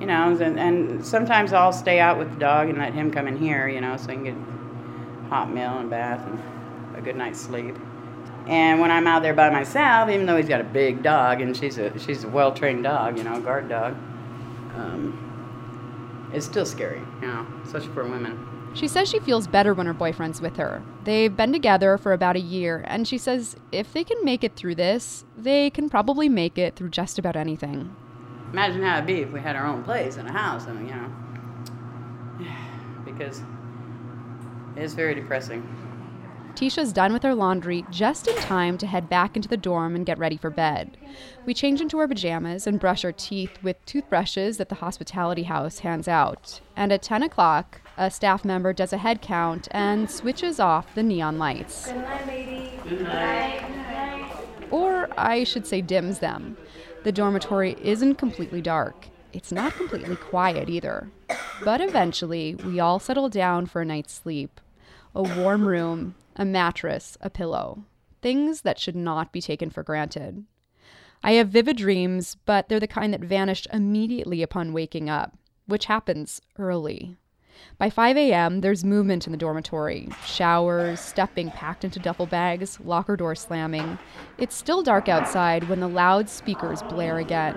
you 0.02 0.08
know, 0.08 0.36
and, 0.36 0.60
and 0.60 1.06
sometimes 1.06 1.54
I'll 1.54 1.72
stay 1.72 2.00
out 2.00 2.18
with 2.18 2.32
the 2.32 2.40
dog 2.40 2.70
and 2.70 2.80
let 2.80 2.94
him 2.94 3.12
come 3.12 3.28
in 3.28 3.38
here. 3.38 3.68
You 3.68 3.82
know, 3.82 3.96
so 3.98 4.08
he 4.08 4.16
can 4.16 4.24
get 4.24 5.30
hot 5.30 5.54
meal 5.54 5.78
and 5.78 5.92
bath 5.92 6.28
and 6.28 6.98
a 6.98 7.02
good 7.02 7.16
night's 7.16 7.40
sleep. 7.40 7.76
And 8.48 8.82
when 8.82 8.90
I'm 8.90 9.06
out 9.06 9.22
there 9.22 9.36
by 9.36 9.52
myself, 9.52 10.10
even 10.10 10.26
though 10.26 10.38
he's 10.38 10.50
got 10.50 10.60
a 10.60 10.66
big 10.66 11.04
dog 11.04 11.40
and 11.40 11.56
she's 11.56 11.78
a 11.78 11.98
she's 12.00 12.24
a 12.24 12.28
well 12.28 12.52
trained 12.52 12.84
dog, 12.84 13.18
you 13.20 13.24
know, 13.24 13.36
a 13.36 13.40
guard 13.40 13.70
dog, 13.70 13.96
um, 14.76 16.32
it's 16.34 16.48
still 16.48 16.66
scary, 16.66 17.02
you 17.22 17.28
know, 17.28 17.46
especially 17.64 17.94
for 17.94 18.04
women. 18.04 18.48
She 18.74 18.88
says 18.88 19.08
she 19.08 19.20
feels 19.20 19.46
better 19.46 19.74
when 19.74 19.86
her 19.86 19.94
boyfriend's 19.94 20.42
with 20.42 20.56
her. 20.56 20.82
They've 21.04 21.36
been 21.36 21.52
together 21.52 21.98
for 22.00 22.14
about 22.14 22.38
a 22.38 22.40
year, 22.40 22.84
and 22.88 23.08
she 23.08 23.20
says 23.20 23.56
if 23.72 23.94
they 23.94 24.04
can 24.04 24.26
make 24.26 24.44
it 24.44 24.56
through 24.56 24.76
this, 24.76 25.26
they 25.38 25.70
can 25.70 25.90
probably 25.90 26.28
make 26.28 26.58
it 26.58 26.76
through 26.76 26.90
just 26.90 27.20
about 27.20 27.36
anything. 27.36 27.96
Imagine 28.52 28.84
how 28.84 28.96
it'd 28.96 29.08
be 29.08 29.22
if 29.22 29.32
we 29.32 29.40
had 29.40 29.56
our 29.56 29.66
own 29.66 29.84
place 29.84 30.18
and 30.18 30.28
a 30.28 30.32
house, 30.32 30.66
and 30.66 30.88
you 30.88 30.94
know, 30.94 32.46
because 33.06 33.42
it's 34.76 34.94
very 34.94 35.16
depressing. 35.16 35.64
Tisha's 36.56 36.92
done 36.92 37.14
with 37.14 37.24
her 37.24 37.34
laundry 37.34 37.86
just 37.90 38.28
in 38.28 38.36
time 38.36 38.78
to 38.78 38.86
head 38.86 39.10
back 39.10 39.36
into 39.36 39.48
the 39.48 39.58
dorm 39.58 39.96
and 39.96 40.06
get 40.06 40.18
ready 40.18 40.36
for 40.36 40.50
bed. 40.50 40.98
We 41.46 41.54
change 41.54 41.80
into 41.80 41.98
our 42.00 42.08
pajamas 42.08 42.68
and 42.68 42.80
brush 42.80 43.06
our 43.06 43.14
teeth 43.14 43.58
with 43.64 43.84
toothbrushes 43.86 44.58
that 44.58 44.68
the 44.68 44.76
hospitality 44.76 45.44
house 45.44 45.80
hands 45.80 46.10
out. 46.10 46.60
And 46.76 46.92
at 46.92 47.02
10 47.02 47.24
o'clock, 47.24 47.82
a 47.98 48.12
staff 48.12 48.44
member 48.44 48.74
does 48.74 48.92
a 48.92 48.98
head 48.98 49.22
count 49.22 49.70
and 49.72 50.12
switches 50.12 50.60
off 50.60 50.94
the 50.94 51.04
neon 51.04 51.40
lights. 51.40 51.88
Good 51.88 51.96
night, 51.96 52.28
lady. 52.28 52.80
Good 52.88 53.04
night. 53.04 53.64
Or 54.72 55.10
I 55.18 55.44
should 55.44 55.68
say, 55.68 55.82
dims 55.82 56.20
them. 56.20 56.58
The 57.04 57.12
dormitory 57.12 57.76
isn't 57.82 58.16
completely 58.16 58.62
dark. 58.62 59.08
It's 59.34 59.52
not 59.52 59.74
completely 59.74 60.16
quiet 60.16 60.70
either. 60.70 61.10
But 61.64 61.82
eventually, 61.82 62.56
we 62.56 62.80
all 62.80 63.00
settle 63.00 63.28
down 63.28 63.66
for 63.66 63.82
a 63.82 63.86
night's 63.86 64.14
sleep. 64.14 64.62
A 65.16 65.24
warm 65.24 65.68
room, 65.68 66.16
a 66.36 66.46
mattress, 66.46 67.18
a 67.22 67.30
pillow. 67.30 67.86
Things 68.22 68.62
that 68.62 68.78
should 68.78 68.96
not 68.96 69.32
be 69.32 69.42
taken 69.42 69.72
for 69.72 69.82
granted. 69.82 70.46
I 71.24 71.34
have 71.34 71.50
vivid 71.50 71.78
dreams, 71.78 72.38
but 72.46 72.70
they're 72.70 72.80
the 72.80 72.88
kind 72.88 73.14
that 73.14 73.22
vanish 73.22 73.68
immediately 73.74 74.44
upon 74.44 74.74
waking 74.74 75.10
up, 75.10 75.36
which 75.66 75.86
happens 75.86 76.40
early. 76.58 77.18
By 77.78 77.90
5 77.90 78.18
a.m., 78.18 78.62
there's 78.62 78.84
movement 78.84 79.26
in 79.26 79.32
the 79.32 79.38
dormitory 79.38 80.10
showers, 80.26 81.00
stuff 81.00 81.34
being 81.34 81.52
packed 81.52 81.84
into 81.84 82.00
duffel 82.00 82.28
bags, 82.28 82.80
locker 82.80 83.16
door 83.16 83.34
slamming. 83.36 83.98
It's 84.38 84.56
still 84.56 84.84
dark 84.84 85.10
outside 85.10 85.68
when 85.68 85.80
the 85.80 85.88
loud 85.88 86.30
speakers 86.30 86.82
blare 86.84 87.18
again. 87.18 87.56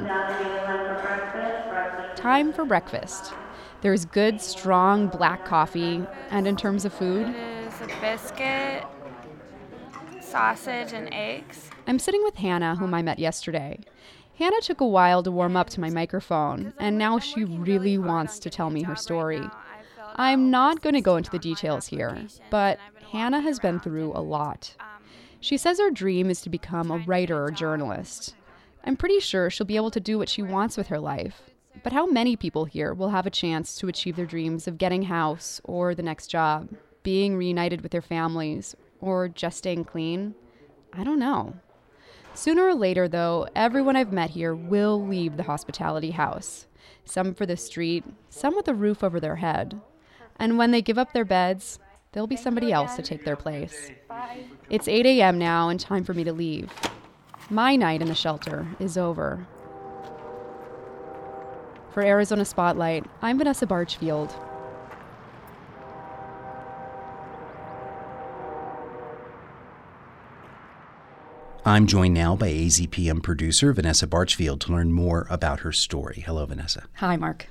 Time 2.17 2.53
for 2.53 2.65
breakfast. 2.65 3.35
There's 3.83 4.07
good, 4.07 4.41
strong 4.41 5.09
black 5.09 5.45
coffee, 5.45 6.03
and 6.31 6.47
in 6.47 6.57
terms 6.57 6.87
of 6.87 6.95
food, 6.95 7.29
It 7.29 7.37
is 7.37 7.81
a 7.83 7.87
biscuit, 8.01 8.85
sausage, 10.23 10.95
and 10.95 11.13
eggs. 11.13 11.69
I'm 11.87 11.99
sitting 11.99 12.25
with 12.25 12.37
Hannah, 12.37 12.77
whom 12.77 12.95
I 12.95 13.03
met 13.03 13.19
yesterday. 13.19 13.81
Hannah 14.39 14.61
took 14.63 14.81
a 14.81 14.87
while 14.87 15.23
to 15.23 15.31
warm 15.31 15.57
up 15.57 15.69
to 15.71 15.81
my 15.81 15.91
microphone, 15.91 16.73
and 16.79 16.97
now 16.97 17.19
she 17.19 17.45
really 17.45 17.99
wants 17.99 18.39
to 18.41 18.51
tell 18.51 18.71
me 18.71 18.83
her 18.83 18.97
story. 18.97 19.43
I'm 20.17 20.51
not 20.51 20.81
going 20.81 20.95
to 20.95 21.01
go 21.01 21.17
into 21.17 21.31
the 21.31 21.39
details 21.39 21.89
here, 21.89 22.17
but 22.51 22.79
Hannah 23.11 23.41
has 23.41 23.59
been 23.59 23.81
through 23.81 24.13
a 24.15 24.23
lot. 24.23 24.75
She 25.41 25.57
says 25.57 25.81
her 25.81 25.91
dream 25.91 26.31
is 26.31 26.41
to 26.43 26.49
become 26.49 26.91
a 26.91 26.99
writer 26.99 27.45
or 27.45 27.51
journalist. 27.51 28.35
I'm 28.85 28.97
pretty 28.97 29.19
sure 29.19 29.51
she'll 29.51 29.67
be 29.67 29.77
able 29.77 29.91
to 29.91 30.01
do 30.01 30.17
what 30.17 30.29
she 30.29 30.43
wants 30.43 30.77
with 30.77 30.87
her 30.89 31.01
life. 31.01 31.51
But 31.83 31.93
how 31.93 32.07
many 32.07 32.37
people 32.37 32.65
here 32.65 32.95
will 32.95 33.11
have 33.11 33.27
a 33.27 33.31
chance 33.31 33.77
to 33.77 33.89
achieve 33.89 34.17
their 34.17 34.25
dreams 34.25 34.69
of 34.69 34.79
getting 34.79 35.03
house 35.03 35.61
or 35.65 35.95
the 35.95 36.03
next 36.03 36.29
job, 36.29 36.69
being 37.03 37.37
reunited 37.37 37.81
with 37.81 37.91
their 37.91 38.01
families, 38.01 38.77
or 39.01 39.29
just 39.29 39.59
staying 39.59 39.85
clean? 39.85 40.35
I 40.93 41.03
don't 41.03 41.19
know. 41.19 41.55
Sooner 42.35 42.65
or 42.65 42.75
later, 42.75 43.09
though, 43.09 43.49
everyone 43.57 43.97
I've 43.97 44.13
met 44.13 44.31
here 44.31 44.55
will 44.55 45.05
leave 45.05 45.37
the 45.37 45.43
hospitality 45.43 46.13
house. 46.13 46.67
Some 47.05 47.35
for 47.35 47.47
the 47.47 47.57
street, 47.57 48.05
some 48.29 48.55
with 48.55 48.69
a 48.69 48.75
roof 48.75 49.03
over 49.03 49.19
their 49.19 49.37
head. 49.37 49.81
And 50.37 50.59
when 50.59 50.71
they 50.71 50.83
give 50.83 50.99
up 50.99 51.13
their 51.13 51.25
beds, 51.25 51.79
there'll 52.13 52.27
be 52.27 52.37
somebody 52.37 52.73
else 52.73 52.97
to 52.97 53.03
take 53.03 53.25
their 53.25 53.37
place. 53.37 53.91
It's 54.71 54.89
8 54.89 55.07
a.m. 55.07 55.39
now 55.39 55.69
and 55.69 55.79
time 55.79 56.05
for 56.05 56.15
me 56.15 56.25
to 56.25 56.33
leave. 56.33 56.71
My 57.51 57.77
night 57.77 58.03
in 58.03 58.09
the 58.09 58.15
shelter 58.15 58.67
is 58.79 58.97
over. 58.97 59.47
For 61.91 62.03
Arizona 62.03 62.45
Spotlight, 62.45 63.05
I'm 63.23 63.39
Vanessa 63.39 63.67
Barchfield. 63.67 64.35
I'm 71.67 71.87
joined 71.87 72.13
now 72.13 72.37
by 72.37 72.49
AZPM 72.51 73.23
producer 73.23 73.73
Vanessa 73.73 74.07
Barchfield 74.07 74.61
to 74.63 74.73
learn 74.73 74.93
more 74.93 75.27
about 75.31 75.61
her 75.61 75.73
story. 75.73 76.23
Hello, 76.27 76.45
Vanessa. 76.45 76.85
Hi, 76.97 77.17
Mark. 77.17 77.47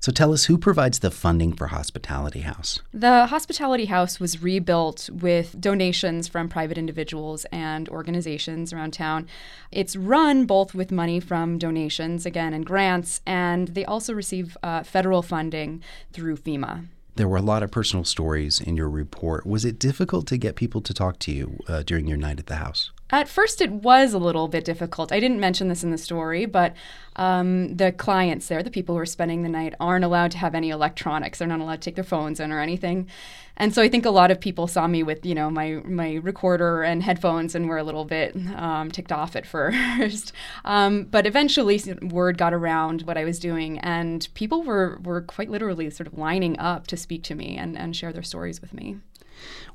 So 0.00 0.12
tell 0.12 0.32
us 0.32 0.44
who 0.44 0.58
provides 0.58 1.00
the 1.00 1.10
funding 1.10 1.52
for 1.52 1.68
Hospitality 1.68 2.40
House? 2.40 2.80
The 2.92 3.26
Hospitality 3.26 3.86
House 3.86 4.20
was 4.20 4.42
rebuilt 4.42 5.10
with 5.12 5.60
donations 5.60 6.28
from 6.28 6.48
private 6.48 6.78
individuals 6.78 7.44
and 7.50 7.88
organizations 7.88 8.72
around 8.72 8.92
town. 8.92 9.26
It's 9.72 9.96
run 9.96 10.46
both 10.46 10.74
with 10.74 10.92
money 10.92 11.20
from 11.20 11.58
donations, 11.58 12.24
again, 12.24 12.54
and 12.54 12.64
grants, 12.64 13.20
and 13.26 13.68
they 13.68 13.84
also 13.84 14.12
receive 14.12 14.56
uh, 14.62 14.82
federal 14.82 15.22
funding 15.22 15.82
through 16.12 16.36
FEMA. 16.36 16.86
There 17.16 17.28
were 17.28 17.36
a 17.36 17.42
lot 17.42 17.64
of 17.64 17.72
personal 17.72 18.04
stories 18.04 18.60
in 18.60 18.76
your 18.76 18.88
report. 18.88 19.44
Was 19.44 19.64
it 19.64 19.80
difficult 19.80 20.28
to 20.28 20.36
get 20.36 20.54
people 20.54 20.80
to 20.82 20.94
talk 20.94 21.18
to 21.20 21.32
you 21.32 21.58
uh, 21.66 21.82
during 21.82 22.06
your 22.06 22.16
night 22.16 22.38
at 22.38 22.46
the 22.46 22.56
house? 22.56 22.92
At 23.10 23.28
first, 23.28 23.62
it 23.62 23.70
was 23.70 24.12
a 24.12 24.18
little 24.18 24.48
bit 24.48 24.64
difficult. 24.64 25.12
I 25.12 25.20
didn't 25.20 25.40
mention 25.40 25.68
this 25.68 25.82
in 25.82 25.90
the 25.90 25.98
story, 25.98 26.44
but 26.44 26.74
um, 27.16 27.74
the 27.76 27.90
clients 27.90 28.48
there, 28.48 28.62
the 28.62 28.70
people 28.70 28.94
who 28.94 29.00
are 29.00 29.06
spending 29.06 29.42
the 29.42 29.48
night, 29.48 29.74
aren't 29.80 30.04
allowed 30.04 30.30
to 30.32 30.38
have 30.38 30.54
any 30.54 30.68
electronics. 30.68 31.38
They're 31.38 31.48
not 31.48 31.60
allowed 31.60 31.80
to 31.80 31.86
take 31.86 31.94
their 31.94 32.04
phones 32.04 32.38
in 32.38 32.52
or 32.52 32.60
anything. 32.60 33.08
And 33.56 33.74
so 33.74 33.82
I 33.82 33.88
think 33.88 34.04
a 34.04 34.10
lot 34.10 34.30
of 34.30 34.40
people 34.40 34.66
saw 34.68 34.86
me 34.86 35.02
with, 35.02 35.26
you 35.26 35.34
know, 35.34 35.50
my 35.50 35.80
my 35.84 36.14
recorder 36.16 36.82
and 36.82 37.02
headphones 37.02 37.54
and 37.54 37.68
were 37.68 37.78
a 37.78 37.82
little 37.82 38.04
bit 38.04 38.36
um, 38.54 38.90
ticked 38.90 39.10
off 39.10 39.34
at 39.34 39.46
first. 39.46 40.32
um, 40.64 41.04
but 41.04 41.26
eventually, 41.26 41.80
word 42.02 42.38
got 42.38 42.54
around 42.54 43.02
what 43.02 43.18
I 43.18 43.24
was 43.24 43.38
doing, 43.38 43.78
and 43.80 44.28
people 44.34 44.62
were 44.62 45.00
were 45.02 45.22
quite 45.22 45.50
literally 45.50 45.90
sort 45.90 46.06
of 46.06 46.16
lining 46.16 46.58
up 46.58 46.86
to 46.88 46.96
speak 46.96 47.24
to 47.24 47.34
me 47.34 47.56
and, 47.56 47.76
and 47.76 47.96
share 47.96 48.12
their 48.12 48.22
stories 48.22 48.60
with 48.60 48.72
me. 48.72 48.98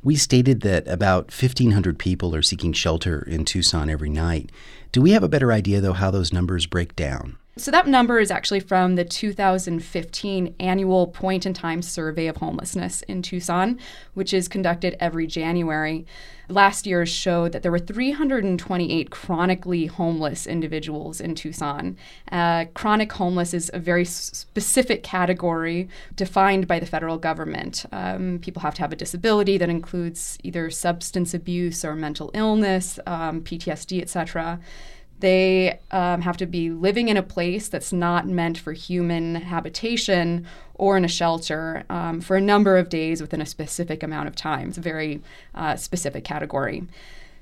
We 0.01 0.15
stated 0.15 0.61
that 0.61 0.87
about 0.87 1.31
1,500 1.31 1.97
people 1.97 2.35
are 2.35 2.41
seeking 2.41 2.73
shelter 2.73 3.21
in 3.21 3.45
Tucson 3.45 3.89
every 3.89 4.09
night. 4.09 4.51
Do 4.91 5.01
we 5.01 5.11
have 5.11 5.23
a 5.23 5.29
better 5.29 5.51
idea, 5.51 5.81
though, 5.81 5.93
how 5.93 6.11
those 6.11 6.33
numbers 6.33 6.65
break 6.65 6.95
down? 6.95 7.37
So 7.55 7.69
that 7.69 7.85
number 7.85 8.19
is 8.19 8.31
actually 8.31 8.61
from 8.61 8.95
the 8.95 9.05
2015 9.05 10.55
annual 10.59 11.05
point 11.05 11.45
in 11.45 11.53
time 11.53 11.83
survey 11.83 12.25
of 12.25 12.37
homelessness 12.37 13.03
in 13.03 13.21
Tucson, 13.21 13.77
which 14.15 14.33
is 14.33 14.47
conducted 14.47 14.95
every 14.99 15.27
January. 15.27 16.07
Last 16.49 16.87
year's 16.87 17.09
showed 17.09 17.51
that 17.51 17.61
there 17.61 17.71
were 17.71 17.77
328 17.77 19.11
chronically 19.11 19.85
homeless 19.85 20.47
individuals 20.47 21.21
in 21.21 21.35
Tucson. 21.35 21.95
Uh, 22.31 22.65
chronic 22.73 23.11
homeless 23.13 23.53
is 23.53 23.69
a 23.71 23.79
very 23.79 24.03
specific 24.03 25.03
category 25.03 25.87
defined 26.15 26.67
by 26.67 26.79
the 26.79 26.87
federal 26.87 27.19
government. 27.19 27.85
Um, 27.91 28.39
people 28.41 28.63
have 28.63 28.73
to 28.75 28.81
have 28.81 28.91
a 28.91 28.95
disability 28.97 29.59
that 29.59 29.69
includes 29.69 30.39
either 30.41 30.71
substance 30.71 31.35
abuse 31.35 31.85
or 31.85 31.95
mental 31.95 32.31
illness, 32.33 32.99
um, 33.05 33.41
PTSD, 33.41 34.01
etc. 34.01 34.59
They 35.23 35.79
um, 35.91 36.19
have 36.19 36.35
to 36.35 36.45
be 36.45 36.69
living 36.69 37.07
in 37.07 37.15
a 37.15 37.23
place 37.23 37.69
that's 37.69 37.93
not 37.93 38.27
meant 38.27 38.57
for 38.57 38.73
human 38.73 39.35
habitation 39.35 40.45
or 40.73 40.97
in 40.97 41.05
a 41.05 41.07
shelter 41.07 41.85
um, 41.89 42.19
for 42.19 42.35
a 42.35 42.41
number 42.41 42.75
of 42.75 42.89
days 42.89 43.21
within 43.21 43.39
a 43.39 43.45
specific 43.45 44.03
amount 44.03 44.27
of 44.27 44.35
time. 44.35 44.67
It's 44.67 44.77
a 44.77 44.81
very 44.81 45.21
uh, 45.55 45.77
specific 45.77 46.25
category. 46.25 46.83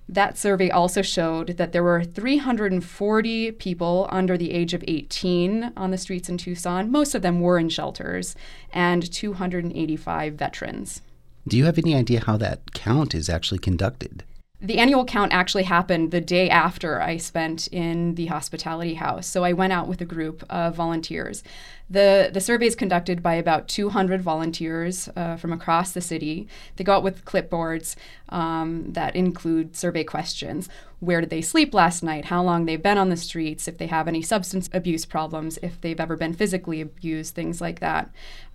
That 0.08 0.38
survey 0.38 0.70
also 0.70 1.02
showed 1.02 1.58
that 1.58 1.72
there 1.72 1.82
were 1.82 2.04
340 2.04 3.52
people 3.54 4.08
under 4.12 4.38
the 4.38 4.52
age 4.52 4.76
of 4.76 4.84
18 4.88 5.74
on 5.76 5.90
the 5.90 5.98
streets 5.98 6.30
in 6.30 6.38
Tucson. 6.38 6.92
Most 6.92 7.16
of 7.16 7.24
them 7.24 7.40
were 7.40 7.58
in 7.58 7.70
shelters, 7.70 8.36
and 8.72 9.12
285 9.12 10.34
veterans. 10.36 11.02
Do 11.48 11.58
you 11.58 11.66
have 11.66 11.80
any 11.80 11.96
idea 11.96 12.24
how 12.24 12.38
that 12.38 12.76
count 12.76 13.16
is 13.16 13.28
actually 13.28 13.58
conducted? 13.58 14.24
The 14.62 14.78
annual 14.78 15.04
count 15.06 15.34
actually 15.34 15.64
happened 15.64 16.12
the 16.12 16.22
day 16.22 16.48
after 16.50 17.02
I 17.02 17.18
spent 17.18 17.68
in 17.68 18.14
the 18.16 18.28
hospitality 18.28 18.94
house. 18.94 19.26
So 19.26 19.44
I 19.44 19.54
went 19.54 19.74
out 19.74 19.88
with 19.88 20.02
a 20.02 20.06
group 20.06 20.44
of 20.50 20.76
volunteers. 20.76 21.44
The, 21.92 22.30
the 22.32 22.40
survey 22.40 22.68
is 22.68 22.76
conducted 22.76 23.22
by 23.22 23.34
about 23.34 23.68
200 23.68 24.22
volunteers 24.22 25.10
uh, 25.14 25.36
from 25.36 25.52
across 25.52 25.92
the 25.92 26.00
city. 26.00 26.48
They 26.78 26.86
go 26.86 26.96
out 26.96 27.04
with 27.04 27.26
clipboards 27.26 27.98
um, 28.30 28.94
that 28.94 29.14
include 29.14 29.76
survey 29.76 30.06
questions. 30.06 30.70
Where 31.02 31.20
did 31.20 31.32
they 31.32 31.42
sleep 31.42 31.74
last 31.74 32.04
night? 32.04 32.26
How 32.26 32.44
long 32.44 32.66
they've 32.66 32.82
been 32.82 33.00
on 33.00 33.10
the 33.10 33.18
streets? 33.18 33.68
If 33.68 33.78
they 33.78 33.88
have 33.88 34.08
any 34.08 34.22
substance 34.22 34.70
abuse 34.72 35.04
problems? 35.04 35.58
If 35.64 35.82
they've 35.82 36.00
ever 36.00 36.16
been 36.16 36.34
physically 36.34 36.80
abused? 36.80 37.34
Things 37.34 37.60
like 37.60 37.80
that. 37.80 38.12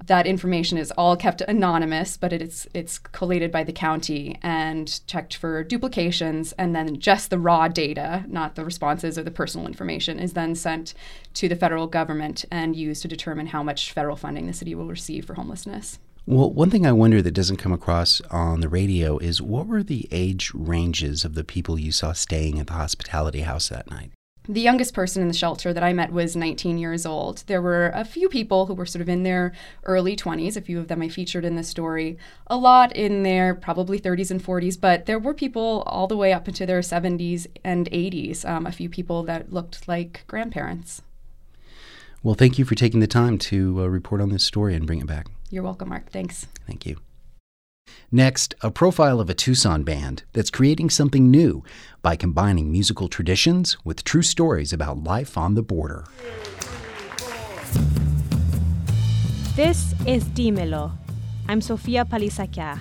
That 0.07 0.29
information 0.29 0.79
is 0.79 0.93
all 0.93 1.17
kept 1.17 1.41
anonymous, 1.43 2.17
but 2.17 2.33
it's 2.33 2.69
it's 2.73 2.99
collated 2.99 3.51
by 3.51 3.65
the 3.65 3.73
county 3.73 4.39
and 4.43 5.05
checked 5.09 5.37
for 5.37 5.65
duplications, 5.65 6.53
and 6.53 6.75
then 6.75 7.01
just 7.01 7.31
the 7.31 7.39
raw 7.39 7.67
data, 7.67 8.25
not 8.29 8.55
the 8.55 8.65
responses 8.65 9.19
or 9.19 9.25
the 9.25 9.31
personal 9.33 9.67
information, 9.67 10.21
is 10.21 10.35
then 10.35 10.55
sent 10.55 10.95
to 11.35 11.49
the 11.49 11.57
federal 11.57 11.89
government 11.89 12.45
and 12.53 12.77
used 12.77 13.03
to 13.03 13.09
determine 13.09 13.26
how 13.49 13.63
much 13.63 13.93
federal 13.93 14.17
funding 14.17 14.47
the 14.47 14.53
city 14.53 14.75
will 14.75 14.87
receive 14.87 15.25
for 15.25 15.35
homelessness. 15.35 15.99
Well, 16.29 16.51
one 16.51 16.71
thing 16.71 16.85
I 16.85 16.93
wonder 16.93 17.23
that 17.23 17.35
doesn't 17.35 17.59
come 17.59 17.73
across 17.73 18.21
on 18.33 18.61
the 18.61 18.69
radio 18.69 19.17
is 19.19 19.41
what 19.41 19.69
were 19.69 19.85
the 19.85 20.09
age 20.11 20.51
ranges 20.55 21.25
of 21.25 21.35
the 21.35 21.45
people 21.45 21.79
you 21.79 21.93
saw 21.93 22.13
staying 22.13 22.59
at 22.59 22.67
the 22.67 22.73
hospitality 22.73 23.43
house 23.43 23.69
that 23.69 23.89
night? 23.89 24.11
The 24.49 24.61
youngest 24.61 24.95
person 24.95 25.23
in 25.23 25.29
the 25.29 25.35
shelter 25.35 25.73
that 25.73 25.83
I 25.83 25.93
met 25.93 26.13
was 26.13 26.37
19 26.37 26.79
years 26.79 27.05
old. 27.05 27.43
There 27.47 27.63
were 27.63 27.91
a 27.95 28.05
few 28.05 28.29
people 28.29 28.67
who 28.67 28.75
were 28.75 28.87
sort 28.87 29.03
of 29.03 29.09
in 29.09 29.25
their 29.25 29.53
early 29.85 30.15
20s, 30.15 30.57
a 30.57 30.61
few 30.61 30.79
of 30.79 30.87
them 30.87 31.03
I 31.03 31.09
featured 31.09 31.45
in 31.45 31.57
the 31.57 31.65
story, 31.65 32.17
a 32.47 32.57
lot 32.57 32.95
in 32.95 33.25
their 33.25 33.57
probably 33.57 33.99
30s 33.99 34.31
and 34.31 34.43
40s, 34.43 34.81
but 34.81 35.07
there 35.07 35.19
were 35.19 35.35
people 35.35 35.83
all 35.87 36.07
the 36.07 36.17
way 36.17 36.33
up 36.33 36.47
into 36.47 36.65
their 36.65 36.81
70s 36.81 37.49
and 37.65 37.91
80s, 37.91 38.45
um, 38.45 38.67
a 38.67 38.73
few 38.73 38.89
people 38.89 39.25
that 39.25 39.53
looked 39.53 39.89
like 39.89 40.25
grandparents. 40.29 41.03
Well, 42.27 42.35
thank 42.35 42.59
you 42.59 42.65
for 42.65 42.75
taking 42.75 42.99
the 42.99 43.07
time 43.07 43.39
to 43.39 43.83
uh, 43.83 43.87
report 43.87 44.21
on 44.21 44.31
this 44.31 44.43
story 44.43 44.75
and 44.75 44.85
bring 44.85 44.99
it 44.99 45.07
back. 45.07 45.29
You're 45.49 45.63
welcome, 45.63 45.91
Mark. 45.91 46.11
Thanks. 46.11 46.49
Thank 46.67 46.85
you. 46.85 46.97
Next, 48.11 48.53
a 48.63 48.71
profile 48.73 49.21
of 49.21 49.31
a 49.31 49.35
Tucson 49.35 49.85
band 49.85 50.25
that's 50.33 50.51
creating 50.51 50.91
something 50.91 51.31
new 51.31 51.63
by 52.03 52.17
combining 52.17 52.73
musical 52.73 53.07
traditions 53.07 53.77
with 53.85 54.03
true 54.03 54.23
stories 54.23 54.73
about 54.73 55.05
life 55.05 55.39
on 55.39 55.55
the 55.55 55.63
border. 55.63 56.05
This 59.55 59.95
is 60.05 60.25
Dímelo. 60.25 60.99
I'm 61.47 61.61
Sofia 61.61 62.05
Palisacar. 62.05 62.81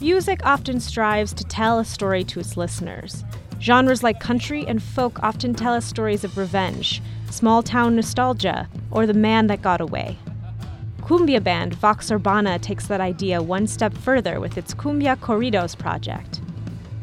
Music 0.00 0.40
often 0.46 0.80
strives 0.80 1.34
to 1.34 1.44
tell 1.44 1.78
a 1.78 1.84
story 1.84 2.24
to 2.24 2.40
its 2.40 2.56
listeners. 2.56 3.22
Genres 3.60 4.02
like 4.02 4.20
country 4.20 4.66
and 4.66 4.82
folk 4.82 5.22
often 5.22 5.54
tell 5.54 5.74
us 5.74 5.84
stories 5.84 6.24
of 6.24 6.38
revenge, 6.38 7.02
small 7.30 7.62
town 7.62 7.94
nostalgia, 7.94 8.68
or 8.90 9.06
the 9.06 9.14
man 9.14 9.48
that 9.48 9.60
got 9.60 9.80
away. 9.80 10.16
Cumbia 11.02 11.42
band 11.42 11.74
Vox 11.74 12.10
Urbana 12.10 12.58
takes 12.58 12.86
that 12.86 13.00
idea 13.00 13.42
one 13.42 13.66
step 13.66 13.92
further 13.92 14.40
with 14.40 14.56
its 14.56 14.72
Cumbia 14.72 15.16
Corridos 15.16 15.76
project. 15.76 16.40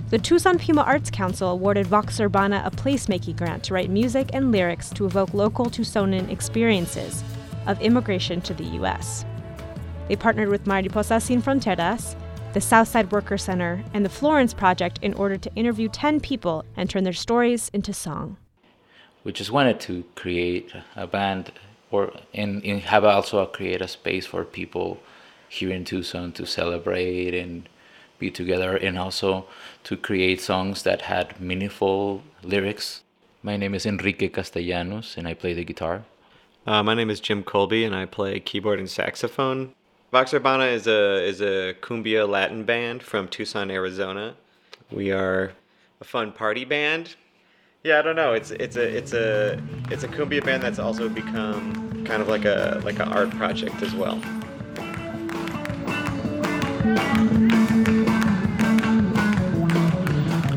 The 0.09 0.17
Tucson 0.17 0.57
Pima 0.57 0.81
Arts 0.81 1.11
Council 1.11 1.49
awarded 1.49 1.85
Vox 1.85 2.19
Urbana 2.19 2.63
a 2.65 2.71
placemaking 2.71 3.37
grant 3.37 3.63
to 3.65 3.73
write 3.73 3.89
music 3.89 4.29
and 4.33 4.51
lyrics 4.51 4.89
to 4.91 5.05
evoke 5.05 5.33
local 5.33 5.65
Tucsonan 5.65 6.31
experiences 6.31 7.23
of 7.67 7.79
immigration 7.81 8.39
to 8.41 8.53
the 8.53 8.63
U.S. 8.63 9.25
They 10.07 10.15
partnered 10.15 10.49
with 10.49 10.63
Mariposas 10.63 11.23
Sin 11.23 11.41
Fronteras, 11.41 12.15
the 12.57 12.61
Southside 12.61 13.11
Worker 13.11 13.37
Center, 13.37 13.83
and 13.93 14.03
the 14.03 14.09
Florence 14.09 14.51
Project 14.51 14.97
in 15.03 15.13
order 15.13 15.37
to 15.37 15.53
interview 15.53 15.87
10 15.87 16.19
people 16.21 16.65
and 16.75 16.89
turn 16.89 17.03
their 17.03 17.13
stories 17.13 17.69
into 17.71 17.93
song. 17.93 18.37
We 19.23 19.31
just 19.31 19.51
wanted 19.51 19.79
to 19.81 20.05
create 20.15 20.73
a 20.95 21.05
band 21.05 21.51
or 21.91 22.13
and, 22.33 22.65
and 22.65 22.81
have 22.81 23.05
also 23.05 23.45
create 23.45 23.79
a 23.83 23.87
space 23.87 24.25
for 24.25 24.43
people 24.43 24.99
here 25.47 25.69
in 25.69 25.85
Tucson 25.85 26.31
to 26.31 26.47
celebrate 26.47 27.35
and 27.35 27.69
be 28.17 28.31
together 28.31 28.75
and 28.75 28.97
also 28.97 29.45
to 29.83 29.95
create 29.95 30.41
songs 30.41 30.81
that 30.81 31.03
had 31.03 31.39
meaningful 31.39 32.23
lyrics. 32.41 33.03
My 33.43 33.55
name 33.55 33.75
is 33.75 33.85
Enrique 33.85 34.29
Castellanos 34.29 35.15
and 35.15 35.27
I 35.27 35.35
play 35.35 35.53
the 35.53 35.63
guitar. 35.63 36.05
Uh, 36.65 36.81
my 36.81 36.95
name 36.95 37.11
is 37.11 37.19
Jim 37.19 37.43
Colby 37.43 37.85
and 37.85 37.95
I 37.95 38.07
play 38.07 38.39
keyboard 38.39 38.79
and 38.79 38.89
saxophone. 38.89 39.75
Vox 40.11 40.33
Urbana 40.33 40.65
is 40.65 40.87
a 40.87 41.23
is 41.23 41.41
a 41.41 41.75
cumbia 41.81 42.27
Latin 42.27 42.63
band 42.63 43.03
from 43.03 43.27
Tucson, 43.27 43.69
Arizona. 43.69 44.35
We 44.91 45.11
are 45.11 45.51
a 45.99 46.03
fun 46.03 46.31
party 46.31 46.65
band 46.65 47.15
yeah, 47.87 47.99
I 47.99 48.01
don't 48.01 48.17
know. 48.17 48.33
It's 48.33 48.51
it's 48.51 48.75
a 48.75 48.97
it's 48.97 49.13
a 49.13 49.61
it's 49.89 50.03
a 50.03 50.09
cumbia 50.09 50.43
band 50.43 50.61
that's 50.61 50.77
also 50.77 51.07
become 51.07 52.03
kind 52.03 52.21
of 52.21 52.27
like 52.27 52.43
a 52.43 52.81
like 52.83 52.99
an 52.99 53.07
art 53.07 53.29
project 53.31 53.81
as 53.81 53.95
well. 53.95 54.19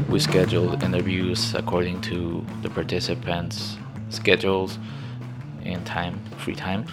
We 0.08 0.18
scheduled 0.18 0.82
interviews 0.82 1.54
according 1.54 2.00
to 2.02 2.44
the 2.62 2.70
participants' 2.70 3.76
schedules 4.08 4.78
and 5.62 5.86
time, 5.86 6.18
free 6.38 6.56
time. 6.56 6.84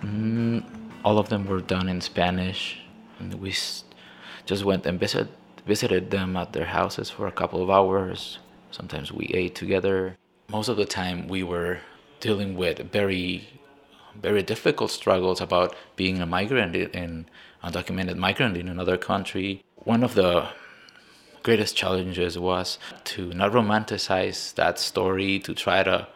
Mm, 0.00 0.64
all 1.08 1.18
of 1.18 1.30
them 1.30 1.46
were 1.46 1.60
done 1.60 1.88
in 1.88 2.00
Spanish, 2.00 2.80
and 3.18 3.34
we 3.34 3.52
just 4.50 4.64
went 4.64 4.84
and 4.84 5.00
visit, 5.00 5.28
visited 5.66 6.10
them 6.10 6.36
at 6.36 6.52
their 6.52 6.66
houses 6.66 7.08
for 7.08 7.26
a 7.26 7.32
couple 7.40 7.62
of 7.62 7.70
hours 7.70 8.38
Sometimes 8.70 9.12
we 9.12 9.26
ate 9.34 9.54
together. 9.54 10.16
Most 10.48 10.68
of 10.68 10.76
the 10.76 10.84
time, 10.84 11.28
we 11.28 11.42
were 11.42 11.78
dealing 12.20 12.56
with 12.56 12.92
very, 12.92 13.48
very 14.14 14.42
difficult 14.42 14.90
struggles 14.90 15.40
about 15.40 15.74
being 15.96 16.20
a 16.20 16.26
migrant 16.26 16.74
in 16.76 17.26
undocumented 17.62 18.16
migrant 18.16 18.56
in 18.56 18.68
another 18.68 18.96
country. 18.96 19.64
One 19.76 20.02
of 20.02 20.14
the 20.14 20.48
greatest 21.42 21.76
challenges 21.76 22.38
was 22.38 22.78
to 23.04 23.32
not 23.32 23.52
romanticize 23.52 24.54
that 24.54 24.78
story, 24.78 25.38
to 25.40 25.54
try 25.54 25.82
to 25.82 26.08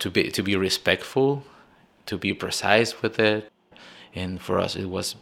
to 0.00 0.10
be 0.10 0.30
to 0.30 0.42
be 0.42 0.56
respectful, 0.56 1.44
to 2.06 2.18
be 2.18 2.34
precise 2.34 3.00
with 3.00 3.18
it. 3.18 3.50
And 4.14 4.40
for 4.40 4.58
us, 4.58 4.76
it 4.76 4.86
was 4.86 5.16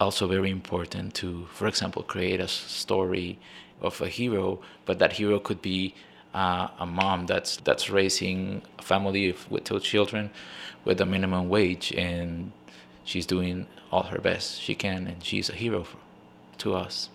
also 0.00 0.26
very 0.26 0.50
important 0.50 1.14
to, 1.14 1.46
for 1.52 1.66
example, 1.66 2.02
create 2.02 2.40
a 2.40 2.48
story 2.48 3.38
of 3.80 4.00
a 4.00 4.08
hero, 4.08 4.60
but 4.84 4.98
that 4.98 5.12
hero 5.12 5.38
could 5.38 5.60
be 5.60 5.94
uh, 6.34 6.68
a 6.78 6.86
mom 6.86 7.26
that's 7.26 7.58
that's 7.58 7.90
raising 7.90 8.62
a 8.78 8.82
family 8.82 9.34
with 9.50 9.64
two 9.64 9.78
children 9.80 10.30
with 10.84 11.00
a 11.00 11.06
minimum 11.06 11.48
wage 11.48 11.92
and 11.92 12.52
she's 13.04 13.26
doing 13.26 13.66
all 13.90 14.04
her 14.04 14.18
best 14.18 14.60
she 14.60 14.74
can 14.74 15.06
and 15.06 15.22
she's 15.22 15.50
a 15.50 15.52
hero 15.52 15.84
for, 15.84 15.98
to 16.58 16.74
us. 16.74 17.10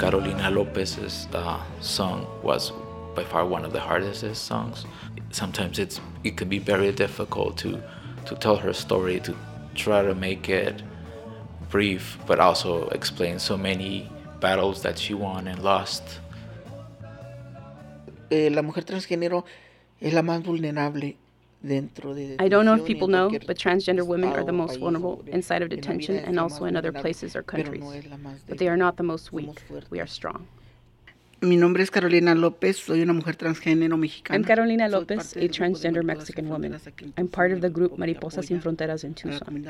Carolina 0.00 0.50
lopez's 0.50 1.28
uh, 1.34 1.62
song 1.80 2.26
was 2.42 2.72
by 3.14 3.22
far 3.22 3.44
one 3.44 3.64
of 3.64 3.72
the 3.72 3.80
hardest 3.80 4.24
songs. 4.34 4.86
Sometimes 5.30 5.78
it's 5.78 6.00
it 6.24 6.36
can 6.36 6.48
be 6.48 6.58
very 6.58 6.92
difficult 6.92 7.56
to 7.58 7.82
to 8.26 8.34
tell 8.36 8.56
her 8.56 8.72
story 8.72 9.20
to 9.20 9.34
try 9.74 10.02
to 10.02 10.14
make 10.14 10.48
it 10.48 10.82
brief 11.70 12.18
but 12.26 12.38
also 12.38 12.88
explain 12.88 13.38
so 13.38 13.56
many 13.56 14.10
battles 14.40 14.82
that 14.82 14.98
she 14.98 15.14
won 15.14 15.46
and 15.46 15.62
lost. 15.62 16.02
Eh, 18.30 18.48
la 18.50 18.62
mujer 18.62 18.84
transgénero 18.84 19.44
es 20.00 20.12
la 20.12 20.22
más 20.22 20.42
vulnerable 20.42 21.16
I 21.62 22.48
don't 22.48 22.64
know 22.64 22.74
if 22.74 22.86
people 22.86 23.06
know, 23.06 23.28
but 23.46 23.58
transgender 23.58 24.06
women 24.06 24.32
are 24.32 24.44
the 24.44 24.52
most 24.52 24.80
vulnerable 24.80 25.22
inside 25.26 25.60
of 25.60 25.68
detention 25.68 26.16
and 26.16 26.40
also 26.40 26.64
in 26.64 26.74
other 26.74 26.90
places 26.90 27.36
or 27.36 27.42
countries. 27.42 27.84
But 28.48 28.56
they 28.56 28.68
are 28.68 28.78
not 28.78 28.96
the 28.96 29.02
most 29.02 29.30
weak. 29.30 29.62
We 29.90 30.00
are 30.00 30.06
strong. 30.06 30.46
Mi 31.42 31.56
nombre 31.56 31.82
es 31.82 31.90
Carolina 31.90 32.34
López, 32.34 32.76
soy 32.76 33.00
una 33.00 33.14
mujer 33.14 33.34
transgénero 33.34 33.96
mexicana. 33.96 34.36
I'm 34.36 34.44
Carolina 34.44 34.88
López, 34.88 35.34
a 35.36 35.48
transgender 35.48 36.04
Mexican 36.04 36.50
woman. 36.50 36.78
I'm 37.16 37.28
part 37.28 37.52
of 37.52 37.62
the 37.62 37.70
group 37.70 37.96
Mariposas 37.96 38.46
Sin 38.46 38.60
Fronteras 38.60 39.04
in 39.04 39.14
Tucson. 39.14 39.64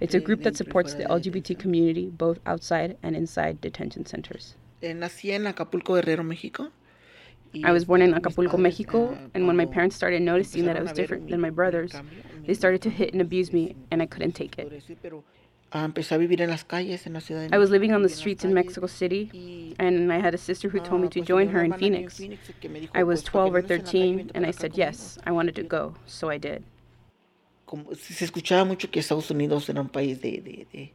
It's 0.00 0.14
a 0.14 0.20
group 0.20 0.44
that 0.44 0.56
supports 0.56 0.94
the 0.94 1.04
LGBT 1.04 1.58
community 1.58 2.12
both 2.16 2.38
outside 2.46 2.96
and 3.02 3.16
inside 3.16 3.60
detention 3.60 4.06
centers. 4.06 4.54
Eh, 4.82 4.94
nací 4.94 5.32
en 5.32 5.48
Acapulco, 5.48 5.94
Guerrero, 5.94 6.22
México. 6.22 6.70
I 7.64 7.72
was 7.72 7.84
born 7.84 8.02
in 8.02 8.14
Acapulco, 8.14 8.56
Mexico, 8.56 9.16
ah, 9.16 9.30
and 9.34 9.48
when 9.48 9.56
my 9.56 9.66
parents 9.66 9.96
started 9.96 10.22
noticing 10.22 10.66
that 10.66 10.76
I 10.76 10.82
was 10.82 10.92
different 10.92 11.30
than 11.30 11.40
my 11.40 11.50
brothers, 11.50 11.92
they 12.46 12.54
started 12.54 12.82
to 12.82 12.90
hit 12.90 13.12
and 13.12 13.20
abuse 13.20 13.52
me, 13.52 13.74
and 13.90 14.00
I 14.00 14.06
couldn't 14.06 14.32
take 14.32 14.58
it. 14.58 14.70
Ah, 15.72 15.84
empecé 15.84 16.14
a 16.14 16.18
vivir 16.18 16.40
en 16.42 16.50
las 16.50 16.64
calles 16.64 17.06
en 17.06 17.14
la 17.14 17.20
ciudad 17.20 17.48
de 17.48 17.54
I 17.54 17.58
was 17.58 17.70
living 17.70 17.92
on 17.92 18.02
the 18.02 18.08
streets 18.08 18.44
in 18.44 18.54
Mexico 18.54 18.86
City, 18.86 19.74
and 19.78 20.12
I 20.12 20.18
had 20.18 20.32
a 20.32 20.38
sister 20.38 20.68
who 20.68 20.78
told 20.78 21.02
me 21.02 21.08
to 21.08 21.20
join 21.20 21.48
her 21.48 21.64
in 21.64 21.72
Phoenix. 21.72 22.20
I 22.94 23.02
was 23.02 23.22
12 23.24 23.54
or 23.54 23.62
13, 23.62 24.30
and 24.34 24.46
I 24.46 24.52
said 24.52 24.76
yes, 24.76 25.18
I 25.26 25.32
wanted 25.32 25.56
to 25.56 25.64
go, 25.64 25.94
so 26.06 26.30
I 26.30 26.38
did. 26.38 26.62
Se 27.94 28.24
escuchaba 28.24 28.64
mucho 28.64 28.88
que 28.88 29.00
Estados 29.00 29.28
Unidos 29.30 29.68
era 29.68 29.80
un 29.80 29.88
país 29.88 30.20
de, 30.20 30.40
de, 30.40 30.66
de 30.72 30.92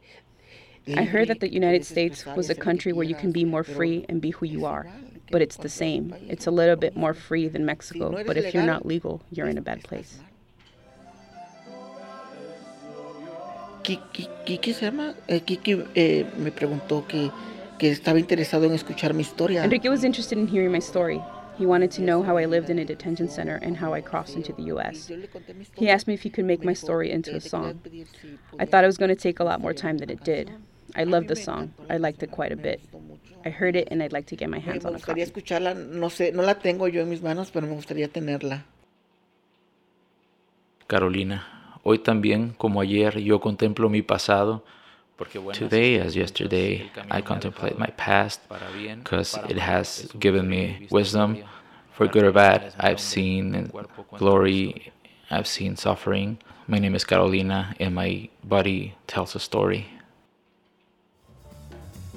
I 0.86 1.04
heard 1.04 1.28
that 1.28 1.40
the 1.40 1.52
United 1.52 1.84
States 1.84 2.24
was 2.26 2.50
a 2.50 2.54
country 2.54 2.92
where 2.92 3.04
you 3.04 3.14
can 3.14 3.30
be 3.30 3.44
more 3.44 3.62
free 3.62 4.04
and 4.08 4.20
be 4.20 4.30
who 4.30 4.46
you 4.46 4.64
are, 4.64 4.88
but 5.30 5.42
it's 5.42 5.56
the 5.56 5.68
same. 5.68 6.14
It's 6.28 6.46
a 6.46 6.50
little 6.50 6.76
bit 6.76 6.96
more 6.96 7.14
free 7.14 7.46
than 7.46 7.64
Mexico, 7.64 8.24
but 8.26 8.36
if 8.36 8.52
you're 8.52 8.66
not 8.66 8.84
legal, 8.84 9.20
you're 9.30 9.48
in 9.48 9.58
a 9.58 9.62
bad 9.62 9.84
place. 9.84 10.18
Kiki, 13.82 14.74
se 14.74 14.86
llama, 14.86 15.14
eh, 15.26 15.40
Kiki 15.40 15.84
eh, 15.94 16.26
me 16.38 16.52
preguntó 16.52 17.06
que, 17.06 17.30
que 17.78 17.90
estaba 17.90 18.18
interesado 18.18 18.64
en 18.64 18.72
escuchar 18.74 19.14
mi 19.14 19.22
historia. 19.22 19.64
Enrique 19.64 19.88
was 19.88 20.04
interested 20.04 20.38
in 20.38 20.46
hearing 20.46 20.70
my 20.70 20.80
story. 20.80 21.20
He 21.58 21.66
wanted 21.66 21.90
to 21.92 22.02
know 22.02 22.22
how 22.22 22.38
I 22.38 22.46
lived 22.46 22.70
in 22.70 22.78
a 22.78 22.84
detention 22.84 23.28
center 23.28 23.56
and 23.56 23.76
how 23.76 23.92
I 23.92 24.00
crossed 24.00 24.36
into 24.36 24.52
the 24.54 24.62
U.S. 24.74 25.10
He 25.76 25.90
asked 25.90 26.08
me 26.08 26.14
if 26.14 26.22
he 26.22 26.30
could 26.30 26.46
make 26.46 26.64
my 26.64 26.72
story 26.72 27.10
into 27.10 27.34
a 27.36 27.40
song. 27.40 27.80
I 28.58 28.64
thought 28.64 28.84
it 28.84 28.86
was 28.86 28.96
going 28.96 29.10
to 29.10 29.20
take 29.20 29.38
a 29.38 29.44
lot 29.44 29.60
more 29.60 29.74
time 29.74 29.98
than 29.98 30.08
it 30.08 30.24
did. 30.24 30.50
I 30.96 31.04
loved 31.04 31.28
the 31.28 31.36
song. 31.36 31.74
I 31.90 31.98
liked 31.98 32.22
it 32.22 32.30
quite 32.30 32.52
a 32.52 32.56
bit. 32.56 32.80
I 33.44 33.50
heard 33.50 33.76
it 33.76 33.88
and 33.90 34.02
I'd 34.02 34.12
like 34.12 34.26
to 34.26 34.36
get 34.36 34.48
my 34.48 34.58
hands 34.58 34.84
on 34.84 34.94
a 34.94 34.98
copy. 34.98 35.20
escucharla, 35.20 35.74
no 35.74 36.08
sé, 36.08 36.32
no 36.32 36.42
la 36.42 36.54
tengo 36.54 36.86
yo 36.88 37.02
en 37.02 37.10
mis 37.10 37.22
manos, 37.22 37.50
pero 37.50 37.66
me 37.66 37.74
gustaría 37.74 38.08
tenerla. 38.08 38.64
Carolina, 40.86 41.61
Hoy 41.84 41.98
también, 41.98 42.54
como 42.58 42.80
ayer, 42.80 43.18
yo 43.20 43.40
contemplo 43.40 43.88
mi 43.88 44.02
pasado, 44.02 44.62
Today, 45.52 46.00
as 46.00 46.16
yesterday, 46.16 46.90
I 47.10 47.20
contemplate 47.20 47.78
my 47.78 47.86
past 47.96 48.40
because 48.48 49.38
it 49.48 49.58
has 49.58 50.08
given 50.18 50.48
me 50.48 50.88
wisdom 50.90 51.38
for 51.92 52.08
good 52.08 52.24
or 52.24 52.32
bad. 52.32 52.74
I've 52.80 52.98
seen 52.98 53.70
glory, 54.16 54.90
I've 55.30 55.46
seen 55.46 55.76
suffering. 55.76 56.38
My 56.66 56.78
name 56.78 56.94
is 56.94 57.04
Carolina, 57.04 57.74
and 57.78 57.94
my 57.94 58.30
body 58.42 58.94
tells 59.06 59.36
a 59.36 59.40
story. 59.40 59.86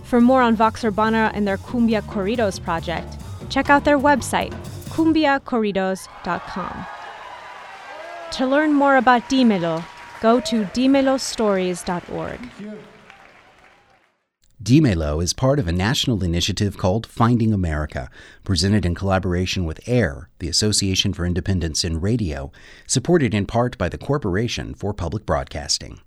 For 0.04 0.22
more 0.22 0.42
on 0.42 0.56
Vox 0.56 0.84
Urbana 0.84 1.32
and 1.34 1.48
their 1.48 1.58
Cumbia 1.58 2.02
Corridos 2.02 2.60
project, 2.64 3.18
check 3.50 3.70
out 3.70 3.84
their 3.84 4.00
website, 4.00 4.54
cumbiacorridos.com. 4.90 6.86
To 8.36 8.46
learn 8.46 8.74
more 8.74 8.98
about 8.98 9.30
Dímelo, 9.30 9.82
go 10.20 10.42
to 10.42 10.66
dimelostories.org. 10.66 12.40
Dímelo 14.62 15.24
is 15.24 15.32
part 15.32 15.58
of 15.58 15.70
a 15.70 15.72
national 15.72 16.22
initiative 16.22 16.78
called 16.78 17.08
Finding 17.08 17.54
America, 17.54 18.10
presented 18.44 18.86
in 18.86 18.94
collaboration 18.94 19.64
with 19.64 19.88
AIR, 19.88 20.30
the 20.40 20.50
Association 20.50 21.14
for 21.14 21.26
Independents 21.26 21.86
in 21.86 22.02
Radio, 22.02 22.52
supported 22.86 23.34
in 23.34 23.46
part 23.46 23.78
by 23.78 23.88
the 23.88 23.98
Corporation 23.98 24.74
for 24.74 24.94
Public 24.94 25.26
Broadcasting. 25.26 26.02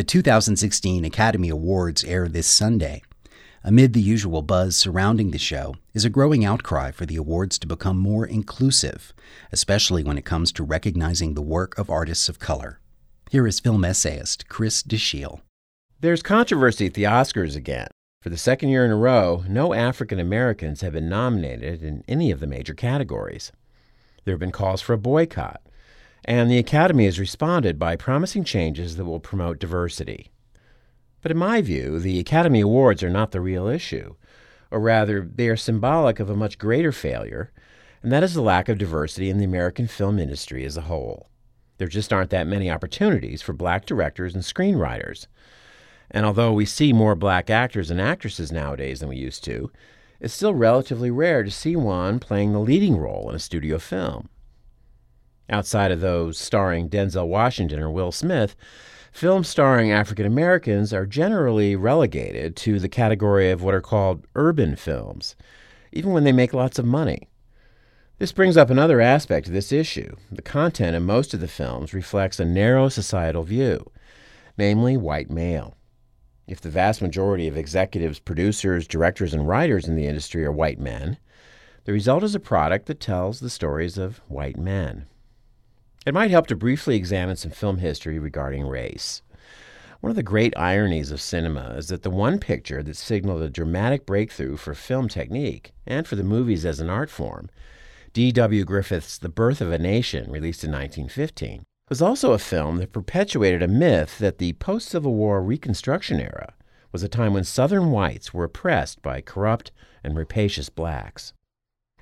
The 0.00 0.04
2016 0.04 1.04
Academy 1.04 1.50
Awards 1.50 2.04
air 2.04 2.26
this 2.26 2.46
Sunday. 2.46 3.02
Amid 3.62 3.92
the 3.92 4.00
usual 4.00 4.40
buzz 4.40 4.74
surrounding 4.74 5.30
the 5.30 5.36
show 5.36 5.74
is 5.92 6.06
a 6.06 6.08
growing 6.08 6.42
outcry 6.42 6.90
for 6.90 7.04
the 7.04 7.16
awards 7.16 7.58
to 7.58 7.66
become 7.66 7.98
more 7.98 8.24
inclusive, 8.24 9.12
especially 9.52 10.02
when 10.02 10.16
it 10.16 10.24
comes 10.24 10.52
to 10.52 10.64
recognizing 10.64 11.34
the 11.34 11.42
work 11.42 11.76
of 11.76 11.90
artists 11.90 12.30
of 12.30 12.38
color. 12.38 12.80
Here 13.30 13.46
is 13.46 13.60
film 13.60 13.84
essayist 13.84 14.48
Chris 14.48 14.82
DeShiel. 14.82 15.42
There's 16.00 16.22
controversy 16.22 16.86
at 16.86 16.94
the 16.94 17.04
Oscars 17.04 17.54
again. 17.54 17.88
For 18.22 18.30
the 18.30 18.38
second 18.38 18.70
year 18.70 18.86
in 18.86 18.90
a 18.90 18.96
row, 18.96 19.44
no 19.50 19.74
African 19.74 20.18
Americans 20.18 20.80
have 20.80 20.94
been 20.94 21.10
nominated 21.10 21.82
in 21.82 22.04
any 22.08 22.30
of 22.30 22.40
the 22.40 22.46
major 22.46 22.72
categories. 22.72 23.52
There 24.24 24.32
have 24.32 24.40
been 24.40 24.50
calls 24.50 24.80
for 24.80 24.94
a 24.94 24.98
boycott 24.98 25.60
and 26.24 26.50
the 26.50 26.58
Academy 26.58 27.06
has 27.06 27.18
responded 27.18 27.78
by 27.78 27.96
promising 27.96 28.44
changes 28.44 28.96
that 28.96 29.04
will 29.04 29.20
promote 29.20 29.58
diversity. 29.58 30.30
But 31.22 31.32
in 31.32 31.38
my 31.38 31.60
view, 31.60 31.98
the 31.98 32.18
Academy 32.18 32.60
Awards 32.60 33.02
are 33.02 33.10
not 33.10 33.32
the 33.32 33.40
real 33.40 33.66
issue, 33.66 34.14
or 34.70 34.80
rather, 34.80 35.28
they 35.34 35.48
are 35.48 35.56
symbolic 35.56 36.20
of 36.20 36.30
a 36.30 36.36
much 36.36 36.58
greater 36.58 36.92
failure, 36.92 37.52
and 38.02 38.10
that 38.12 38.22
is 38.22 38.34
the 38.34 38.42
lack 38.42 38.68
of 38.68 38.78
diversity 38.78 39.28
in 39.28 39.38
the 39.38 39.44
American 39.44 39.86
film 39.86 40.18
industry 40.18 40.64
as 40.64 40.76
a 40.76 40.82
whole. 40.82 41.28
There 41.78 41.88
just 41.88 42.12
aren't 42.12 42.30
that 42.30 42.46
many 42.46 42.70
opportunities 42.70 43.42
for 43.42 43.52
black 43.52 43.86
directors 43.86 44.34
and 44.34 44.44
screenwriters. 44.44 45.26
And 46.10 46.26
although 46.26 46.52
we 46.52 46.66
see 46.66 46.92
more 46.92 47.14
black 47.14 47.48
actors 47.48 47.90
and 47.90 48.00
actresses 48.00 48.52
nowadays 48.52 49.00
than 49.00 49.08
we 49.08 49.16
used 49.16 49.44
to, 49.44 49.70
it's 50.20 50.34
still 50.34 50.54
relatively 50.54 51.10
rare 51.10 51.42
to 51.42 51.50
see 51.50 51.76
one 51.76 52.18
playing 52.18 52.52
the 52.52 52.60
leading 52.60 52.98
role 52.98 53.30
in 53.30 53.36
a 53.36 53.38
studio 53.38 53.78
film. 53.78 54.28
Outside 55.50 55.90
of 55.90 56.00
those 56.00 56.38
starring 56.38 56.88
Denzel 56.88 57.26
Washington 57.26 57.80
or 57.80 57.90
Will 57.90 58.12
Smith, 58.12 58.54
films 59.10 59.48
starring 59.48 59.90
African 59.90 60.24
Americans 60.24 60.92
are 60.92 61.06
generally 61.06 61.74
relegated 61.74 62.54
to 62.56 62.78
the 62.78 62.88
category 62.88 63.50
of 63.50 63.60
what 63.60 63.74
are 63.74 63.80
called 63.80 64.28
urban 64.36 64.76
films, 64.76 65.34
even 65.90 66.12
when 66.12 66.22
they 66.22 66.30
make 66.30 66.54
lots 66.54 66.78
of 66.78 66.84
money. 66.84 67.28
This 68.18 68.30
brings 68.30 68.56
up 68.56 68.70
another 68.70 69.00
aspect 69.00 69.48
of 69.48 69.52
this 69.52 69.72
issue. 69.72 70.14
The 70.30 70.42
content 70.42 70.94
of 70.94 71.02
most 71.02 71.34
of 71.34 71.40
the 71.40 71.48
films 71.48 71.92
reflects 71.92 72.38
a 72.38 72.44
narrow 72.44 72.88
societal 72.88 73.42
view, 73.42 73.90
namely 74.56 74.96
white 74.96 75.30
male. 75.30 75.74
If 76.46 76.60
the 76.60 76.70
vast 76.70 77.02
majority 77.02 77.48
of 77.48 77.56
executives, 77.56 78.20
producers, 78.20 78.86
directors, 78.86 79.34
and 79.34 79.48
writers 79.48 79.88
in 79.88 79.96
the 79.96 80.06
industry 80.06 80.44
are 80.44 80.52
white 80.52 80.78
men, 80.78 81.16
the 81.86 81.92
result 81.92 82.22
is 82.22 82.36
a 82.36 82.40
product 82.40 82.86
that 82.86 83.00
tells 83.00 83.40
the 83.40 83.50
stories 83.50 83.98
of 83.98 84.18
white 84.28 84.56
men. 84.56 85.06
It 86.06 86.14
might 86.14 86.30
help 86.30 86.46
to 86.46 86.56
briefly 86.56 86.96
examine 86.96 87.36
some 87.36 87.50
film 87.50 87.78
history 87.78 88.18
regarding 88.18 88.66
race. 88.66 89.20
One 90.00 90.08
of 90.08 90.16
the 90.16 90.22
great 90.22 90.56
ironies 90.56 91.10
of 91.10 91.20
cinema 91.20 91.74
is 91.76 91.88
that 91.88 92.02
the 92.04 92.10
one 92.10 92.38
picture 92.38 92.82
that 92.82 92.96
signaled 92.96 93.42
a 93.42 93.50
dramatic 93.50 94.06
breakthrough 94.06 94.56
for 94.56 94.74
film 94.74 95.08
technique 95.08 95.72
and 95.86 96.06
for 96.06 96.16
the 96.16 96.24
movies 96.24 96.64
as 96.64 96.80
an 96.80 96.88
art 96.88 97.10
form, 97.10 97.50
D.W. 98.14 98.64
Griffith's 98.64 99.18
The 99.18 99.28
Birth 99.28 99.60
of 99.60 99.70
a 99.70 99.78
Nation, 99.78 100.32
released 100.32 100.64
in 100.64 100.72
1915, 100.72 101.64
was 101.90 102.00
also 102.00 102.32
a 102.32 102.38
film 102.38 102.78
that 102.78 102.92
perpetuated 102.92 103.62
a 103.62 103.68
myth 103.68 104.18
that 104.18 104.38
the 104.38 104.54
post 104.54 104.88
Civil 104.88 105.14
War 105.14 105.42
Reconstruction 105.42 106.18
era 106.18 106.54
was 106.92 107.02
a 107.02 107.08
time 107.08 107.34
when 107.34 107.44
Southern 107.44 107.90
whites 107.90 108.32
were 108.32 108.44
oppressed 108.44 109.02
by 109.02 109.20
corrupt 109.20 109.70
and 110.02 110.16
rapacious 110.16 110.70
blacks. 110.70 111.34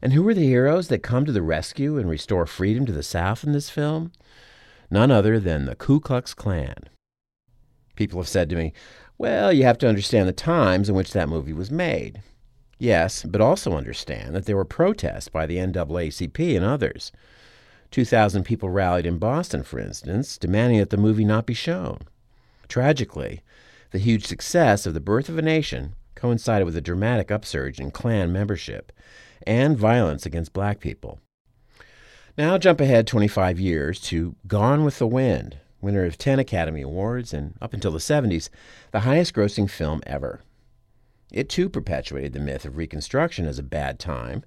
And 0.00 0.12
who 0.12 0.26
are 0.28 0.34
the 0.34 0.46
heroes 0.46 0.88
that 0.88 1.02
come 1.02 1.24
to 1.24 1.32
the 1.32 1.42
rescue 1.42 1.98
and 1.98 2.08
restore 2.08 2.46
freedom 2.46 2.87
to 2.87 2.92
the 2.92 3.02
South 3.02 3.44
in 3.44 3.52
this 3.52 3.70
film? 3.70 4.12
None 4.90 5.11
other 5.11 5.38
than 5.40 5.66
the 5.66 5.74
Ku 5.74 6.00
Klux 6.00 6.34
Klan. 6.34 6.88
People 7.96 8.20
have 8.20 8.28
said 8.28 8.48
to 8.50 8.56
me, 8.56 8.72
well, 9.18 9.52
you 9.52 9.64
have 9.64 9.78
to 9.78 9.88
understand 9.88 10.28
the 10.28 10.32
times 10.32 10.88
in 10.88 10.94
which 10.94 11.12
that 11.12 11.28
movie 11.28 11.52
was 11.52 11.70
made. 11.70 12.22
Yes, 12.78 13.24
but 13.24 13.40
also 13.40 13.72
understand 13.72 14.34
that 14.34 14.46
there 14.46 14.56
were 14.56 14.64
protests 14.64 15.28
by 15.28 15.46
the 15.46 15.56
NAACP 15.56 16.56
and 16.56 16.64
others. 16.64 17.11
2,000 17.90 18.44
people 18.44 18.70
rallied 18.70 19.06
in 19.06 19.18
Boston, 19.18 19.64
for 19.64 19.80
instance, 19.80 20.38
demanding 20.38 20.78
that 20.78 20.90
the 20.90 20.96
movie 20.96 21.24
not 21.24 21.46
be 21.46 21.54
shown. 21.54 21.98
Tragically, 22.68 23.40
the 23.90 23.98
huge 23.98 24.26
success 24.26 24.87
of 24.87 24.94
The 24.94 25.00
Birth 25.00 25.28
of 25.28 25.38
a 25.38 25.42
Nation 25.42 25.94
coincided 26.14 26.64
with 26.64 26.76
a 26.76 26.80
dramatic 26.80 27.30
upsurge 27.30 27.80
in 27.80 27.90
Klan 27.90 28.32
membership 28.32 28.92
and 29.46 29.77
violence 29.77 30.27
against 30.27 30.53
black 30.53 30.81
people. 30.81 31.20
Now 32.37 32.59
jump 32.59 32.81
ahead 32.81 33.07
25 33.07 33.59
years 33.59 34.01
to 34.03 34.37
Gone 34.46 34.85
with 34.85 34.98
the 34.98 35.07
Wind, 35.07 35.59
winner 35.81 36.05
of 36.05 36.18
10 36.18 36.38
Academy 36.38 36.83
Awards 36.83 37.35
and 37.35 37.55
up 37.61 37.74
until 37.74 37.90
the 37.90 37.98
70s, 37.98 38.48
the 38.92 39.01
highest 39.01 39.35
grossing 39.35 39.68
film 39.68 40.03
ever. 40.07 40.42
It 41.33 41.48
too 41.48 41.68
perpetuated 41.68 42.33
the 42.33 42.40
myth 42.40 42.64
of 42.64 42.77
Reconstruction 42.77 43.46
as 43.46 43.59
a 43.59 43.62
bad 43.64 43.98
time, 43.98 44.44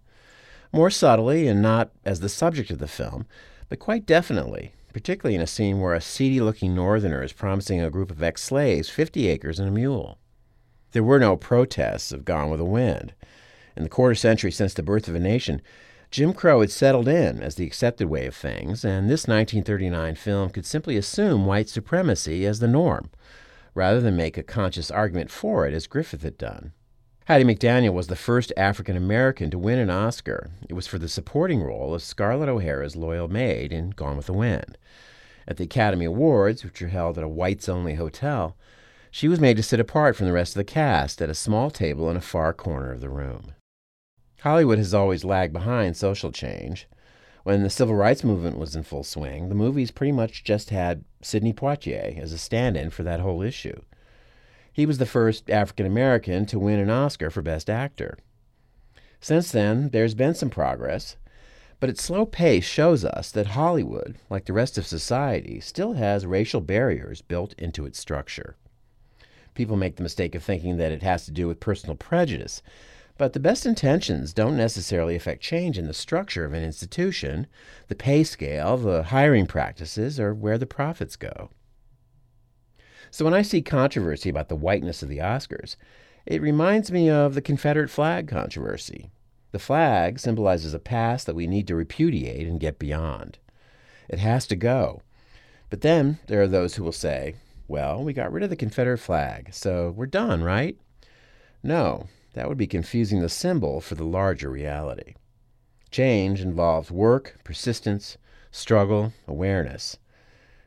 more 0.73 0.89
subtly 0.89 1.47
and 1.47 1.61
not 1.61 1.91
as 2.05 2.21
the 2.21 2.29
subject 2.29 2.71
of 2.71 2.79
the 2.79 2.87
film, 2.87 3.25
but 3.69 3.79
quite 3.79 4.05
definitely, 4.05 4.73
particularly 4.93 5.35
in 5.35 5.41
a 5.41 5.47
scene 5.47 5.79
where 5.79 5.93
a 5.93 6.01
seedy 6.01 6.39
looking 6.39 6.73
northerner 6.73 7.23
is 7.23 7.33
promising 7.33 7.81
a 7.81 7.89
group 7.89 8.09
of 8.09 8.23
ex 8.23 8.41
slaves 8.41 8.89
50 8.89 9.27
acres 9.27 9.59
and 9.59 9.67
a 9.67 9.71
mule. 9.71 10.17
There 10.91 11.03
were 11.03 11.19
no 11.19 11.37
protests 11.37 12.11
of 12.11 12.25
Gone 12.25 12.49
with 12.49 12.59
the 12.59 12.65
Wind. 12.65 13.13
In 13.75 13.83
the 13.83 13.89
quarter 13.89 14.15
century 14.15 14.51
since 14.51 14.73
the 14.73 14.83
birth 14.83 15.07
of 15.07 15.15
a 15.15 15.19
nation, 15.19 15.61
Jim 16.11 16.33
Crow 16.33 16.59
had 16.59 16.71
settled 16.71 17.07
in 17.07 17.41
as 17.41 17.55
the 17.55 17.65
accepted 17.65 18.09
way 18.09 18.25
of 18.25 18.35
things, 18.35 18.83
and 18.83 19.09
this 19.09 19.27
1939 19.27 20.15
film 20.15 20.49
could 20.49 20.65
simply 20.65 20.97
assume 20.97 21.45
white 21.45 21.69
supremacy 21.69 22.45
as 22.45 22.59
the 22.59 22.67
norm, 22.67 23.09
rather 23.73 24.01
than 24.01 24.17
make 24.17 24.37
a 24.37 24.43
conscious 24.43 24.91
argument 24.91 25.31
for 25.31 25.65
it 25.65 25.73
as 25.73 25.87
Griffith 25.87 26.23
had 26.23 26.37
done. 26.37 26.73
Hattie 27.25 27.45
McDaniel 27.45 27.93
was 27.93 28.07
the 28.07 28.17
first 28.17 28.51
African 28.57 28.97
American 28.97 29.49
to 29.51 29.57
win 29.57 29.79
an 29.79 29.89
Oscar. 29.89 30.49
It 30.67 30.73
was 30.73 30.85
for 30.85 30.99
the 30.99 31.07
supporting 31.07 31.63
role 31.63 31.93
of 31.93 32.03
Scarlett 32.03 32.49
O'Hara's 32.49 32.97
loyal 32.97 33.29
maid 33.29 33.71
in 33.71 33.91
Gone 33.91 34.17
with 34.17 34.25
the 34.25 34.33
Wind. 34.33 34.77
At 35.47 35.55
the 35.55 35.63
Academy 35.63 36.03
Awards, 36.03 36.65
which 36.65 36.81
were 36.81 36.89
held 36.89 37.17
at 37.17 37.23
a 37.23 37.29
whites 37.29 37.69
only 37.69 37.93
hotel, 37.93 38.57
she 39.11 39.29
was 39.29 39.39
made 39.39 39.55
to 39.55 39.63
sit 39.63 39.79
apart 39.79 40.17
from 40.17 40.25
the 40.25 40.33
rest 40.33 40.55
of 40.55 40.57
the 40.57 40.65
cast 40.65 41.21
at 41.21 41.29
a 41.29 41.35
small 41.35 41.71
table 41.71 42.09
in 42.09 42.17
a 42.17 42.21
far 42.21 42.51
corner 42.51 42.91
of 42.91 42.99
the 42.99 43.09
room. 43.09 43.53
Hollywood 44.41 44.79
has 44.79 44.91
always 44.91 45.23
lagged 45.23 45.53
behind 45.53 45.95
social 45.95 46.31
change. 46.31 46.87
When 47.43 47.61
the 47.61 47.69
civil 47.69 47.93
rights 47.93 48.23
movement 48.23 48.57
was 48.57 48.75
in 48.75 48.81
full 48.81 49.03
swing, 49.03 49.49
the 49.49 49.55
movies 49.55 49.91
pretty 49.91 50.11
much 50.11 50.43
just 50.43 50.71
had 50.71 51.03
Sidney 51.21 51.53
Poitier 51.53 52.17
as 52.19 52.33
a 52.33 52.39
stand 52.39 52.75
in 52.75 52.89
for 52.89 53.03
that 53.03 53.19
whole 53.19 53.43
issue. 53.43 53.81
He 54.73 54.87
was 54.87 54.97
the 54.97 55.05
first 55.05 55.51
African 55.51 55.85
American 55.85 56.47
to 56.47 56.57
win 56.57 56.79
an 56.79 56.89
Oscar 56.89 57.29
for 57.29 57.43
Best 57.43 57.69
Actor. 57.69 58.17
Since 59.19 59.51
then, 59.51 59.89
there's 59.89 60.15
been 60.15 60.33
some 60.33 60.49
progress, 60.49 61.17
but 61.79 61.91
its 61.91 62.01
slow 62.01 62.25
pace 62.25 62.65
shows 62.65 63.05
us 63.05 63.29
that 63.31 63.47
Hollywood, 63.47 64.17
like 64.27 64.45
the 64.45 64.53
rest 64.53 64.75
of 64.75 64.87
society, 64.87 65.59
still 65.59 65.93
has 65.93 66.25
racial 66.25 66.61
barriers 66.61 67.21
built 67.21 67.53
into 67.59 67.85
its 67.85 67.99
structure. 67.99 68.55
People 69.53 69.77
make 69.77 69.97
the 69.97 70.03
mistake 70.03 70.33
of 70.33 70.41
thinking 70.41 70.77
that 70.77 70.91
it 70.91 71.03
has 71.03 71.25
to 71.25 71.31
do 71.31 71.47
with 71.47 71.59
personal 71.59 71.95
prejudice, 71.95 72.63
But 73.17 73.33
the 73.33 73.39
best 73.39 73.65
intentions 73.65 74.33
don't 74.33 74.57
necessarily 74.57 75.15
affect 75.15 75.41
change 75.41 75.77
in 75.77 75.87
the 75.87 75.93
structure 75.93 76.45
of 76.45 76.53
an 76.53 76.63
institution, 76.63 77.47
the 77.87 77.95
pay 77.95 78.23
scale, 78.23 78.77
the 78.77 79.03
hiring 79.03 79.45
practices, 79.45 80.19
or 80.19 80.33
where 80.33 80.57
the 80.57 80.65
profits 80.65 81.15
go. 81.15 81.49
So 83.11 83.25
when 83.25 83.33
I 83.33 83.41
see 83.41 83.61
controversy 83.61 84.29
about 84.29 84.49
the 84.49 84.55
whiteness 84.55 85.03
of 85.03 85.09
the 85.09 85.19
Oscars, 85.19 85.75
it 86.25 86.41
reminds 86.41 86.91
me 86.91 87.09
of 87.09 87.33
the 87.33 87.41
Confederate 87.41 87.89
flag 87.89 88.27
controversy. 88.27 89.09
The 89.51 89.59
flag 89.59 90.17
symbolizes 90.17 90.73
a 90.73 90.79
past 90.79 91.25
that 91.25 91.35
we 91.35 91.45
need 91.45 91.67
to 91.67 91.75
repudiate 91.75 92.47
and 92.47 92.59
get 92.59 92.79
beyond. 92.79 93.37
It 94.07 94.19
has 94.19 94.47
to 94.47 94.55
go. 94.55 95.01
But 95.69 95.81
then 95.81 96.19
there 96.27 96.41
are 96.41 96.47
those 96.47 96.75
who 96.75 96.83
will 96.83 96.91
say, 96.91 97.35
well, 97.67 98.03
we 98.03 98.13
got 98.13 98.31
rid 98.31 98.43
of 98.43 98.49
the 98.49 98.55
Confederate 98.55 98.99
flag, 98.99 99.49
so 99.53 99.93
we're 99.95 100.05
done, 100.05 100.43
right? 100.43 100.77
No, 101.63 102.07
that 102.33 102.47
would 102.47 102.57
be 102.57 102.67
confusing 102.67 103.21
the 103.21 103.29
symbol 103.29 103.81
for 103.81 103.95
the 103.95 104.03
larger 104.03 104.49
reality. 104.49 105.15
Change 105.89 106.41
involves 106.41 106.89
work, 106.89 107.37
persistence, 107.43 108.17
struggle, 108.51 109.13
awareness. 109.27 109.97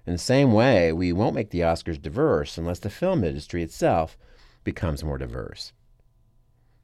In 0.06 0.12
the 0.12 0.18
same 0.18 0.52
way, 0.52 0.92
we 0.92 1.12
won't 1.12 1.34
make 1.34 1.50
the 1.50 1.60
Oscars 1.60 2.00
diverse 2.00 2.58
unless 2.58 2.78
the 2.78 2.90
film 2.90 3.24
industry 3.24 3.62
itself 3.62 4.18
becomes 4.62 5.02
more 5.02 5.18
diverse. 5.18 5.72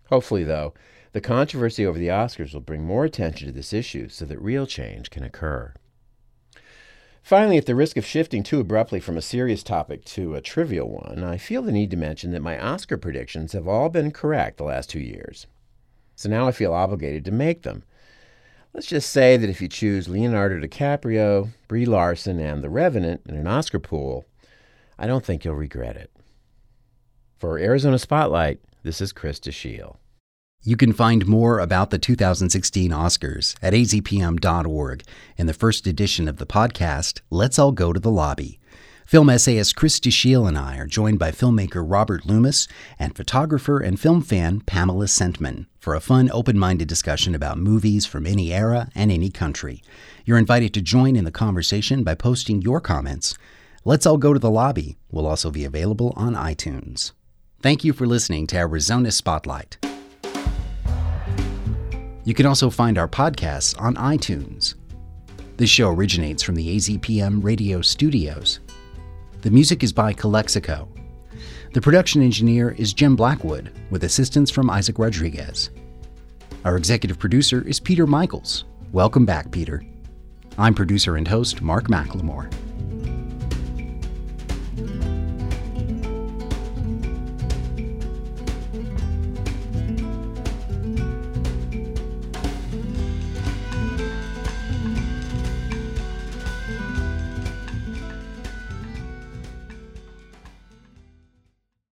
Hopefully, 0.09 0.45
though, 0.45 0.73
the 1.13 1.21
controversy 1.21 1.85
over 1.85 1.99
the 1.99 2.09
Oscars 2.09 2.55
will 2.55 2.61
bring 2.61 2.85
more 2.85 3.05
attention 3.05 3.49
to 3.49 3.53
this 3.53 3.73
issue 3.73 4.09
so 4.09 4.25
that 4.25 4.41
real 4.41 4.67
change 4.67 5.11
can 5.11 5.23
occur. 5.23 5.75
Finally, 7.23 7.59
at 7.59 7.67
the 7.67 7.75
risk 7.75 7.97
of 7.97 8.07
shifting 8.07 8.43
too 8.43 8.61
abruptly 8.61 8.99
from 8.99 9.17
a 9.17 9.23
serious 9.23 9.63
topic 9.63 10.05
to 10.05 10.35
a 10.35 10.41
trivial 10.41 10.91
one, 10.91 11.23
I 11.23 11.37
feel 11.37 11.63
the 11.63 11.71
need 11.71 11.91
to 11.91 11.97
mention 11.97 12.33
that 12.33 12.43
my 12.43 12.59
Oscar 12.59 12.97
predictions 12.97 13.53
have 13.53 13.69
all 13.69 13.89
been 13.89 14.11
correct 14.11 14.57
the 14.57 14.65
last 14.65 14.91
two 14.91 15.01
years. 15.01 15.47
So 16.17 16.29
now 16.29 16.49
I 16.49 16.53
feel 16.53 16.73
obligated 16.73 17.25
to 17.27 17.31
make 17.31 17.63
them. 17.63 17.85
Let's 18.73 18.87
just 18.87 19.11
say 19.11 19.37
that 19.37 19.51
if 19.51 19.61
you 19.61 19.69
choose 19.69 20.09
Leonardo 20.09 20.59
DiCaprio, 20.59 21.51
Brie 21.69 21.87
Larson, 21.87 22.39
and 22.39 22.63
The 22.63 22.71
Revenant 22.71 23.23
in 23.27 23.37
an 23.37 23.47
Oscar 23.47 23.79
pool, 23.79 24.25
I 24.99 25.07
don't 25.07 25.25
think 25.25 25.45
you'll 25.45 25.55
regret 25.55 25.97
it. 25.97 26.11
For 27.39 27.59
Arizona 27.59 27.99
Spotlight, 27.99 28.61
this 28.83 29.01
is 29.01 29.13
Chris 29.13 29.41
DeShiel. 29.41 29.97
You 30.63 30.77
can 30.77 30.93
find 30.93 31.27
more 31.27 31.59
about 31.59 31.89
the 31.89 31.99
2016 31.99 32.91
Oscars 32.91 33.57
at 33.63 33.73
azpm.org 33.73 35.03
in 35.39 35.47
the 35.47 35.55
first 35.55 35.87
edition 35.87 36.29
of 36.29 36.37
the 36.37 36.45
podcast, 36.45 37.23
Let's 37.31 37.59
All 37.59 37.73
Go 37.73 37.95
to 37.95 38.01
the 38.01 38.11
Lobby. 38.11 38.61
Film 39.07 39.31
essayist 39.31 39.75
Chris 39.75 39.99
DeShiel 39.99 40.47
and 40.47 40.59
I 40.59 40.77
are 40.77 40.87
joined 40.87 41.19
by 41.19 41.31
filmmaker 41.31 41.83
Robert 41.85 42.27
Loomis 42.27 42.69
and 42.99 43.17
photographer 43.17 43.81
and 43.81 43.99
film 43.99 44.21
fan 44.21 44.61
Pamela 44.61 45.07
Sentman 45.07 45.65
for 45.79 45.95
a 45.95 46.01
fun, 46.01 46.31
open 46.31 46.59
minded 46.59 46.89
discussion 46.89 47.35
about 47.35 47.57
movies 47.57 48.05
from 48.05 48.27
any 48.27 48.53
era 48.53 48.91
and 48.95 49.11
any 49.11 49.31
country. 49.31 49.83
You're 50.27 50.37
invited 50.37 50.75
to 50.75 50.83
join 50.83 51.17
in 51.17 51.25
the 51.25 51.33
conversation 51.33 52.05
by 52.05 52.15
posting 52.15 52.61
your 52.61 52.83
comments. 52.83 53.35
Let's 53.87 54.05
All 54.05 54.19
Go 54.19 54.35
to 54.35 54.39
the 54.39 54.51
Lobby 54.51 54.99
will 55.11 55.27
also 55.27 55.51
be 55.51 55.65
available 55.65 56.13
on 56.17 56.35
iTunes. 56.35 57.13
Thank 57.63 57.83
you 57.83 57.95
for 57.95 58.07
listening 58.07 58.47
to 58.49 58.59
Arizona 58.59 59.11
Spotlight. 59.11 59.79
You 62.31 62.35
can 62.35 62.47
also 62.47 62.71
find 62.71 62.97
our 62.97 63.09
podcasts 63.09 63.75
on 63.81 63.97
iTunes. 63.97 64.77
This 65.57 65.69
show 65.69 65.91
originates 65.91 66.45
from 66.45 66.55
the 66.55 66.77
AZPM 66.77 67.43
radio 67.43 67.83
studios. 67.83 68.61
The 69.41 69.51
music 69.51 69.83
is 69.83 69.93
by 69.93 70.13
Calexico. 70.13 70.89
The 71.73 71.81
production 71.81 72.23
engineer 72.23 72.71
is 72.79 72.93
Jim 72.93 73.17
Blackwood, 73.17 73.73
with 73.91 74.05
assistance 74.05 74.49
from 74.49 74.71
Isaac 74.71 74.97
Rodriguez. 75.01 75.71
Our 76.65 76.77
executive 76.77 77.19
producer 77.19 77.67
is 77.67 77.81
Peter 77.81 78.07
Michaels. 78.07 78.65
Welcome 78.93 79.27
back, 79.27 79.51
Peter. 79.51 79.83
I'm 80.57 80.73
producer 80.73 81.17
and 81.17 81.27
host 81.27 81.63
Mark 81.63 81.89
McLemore. 81.89 82.49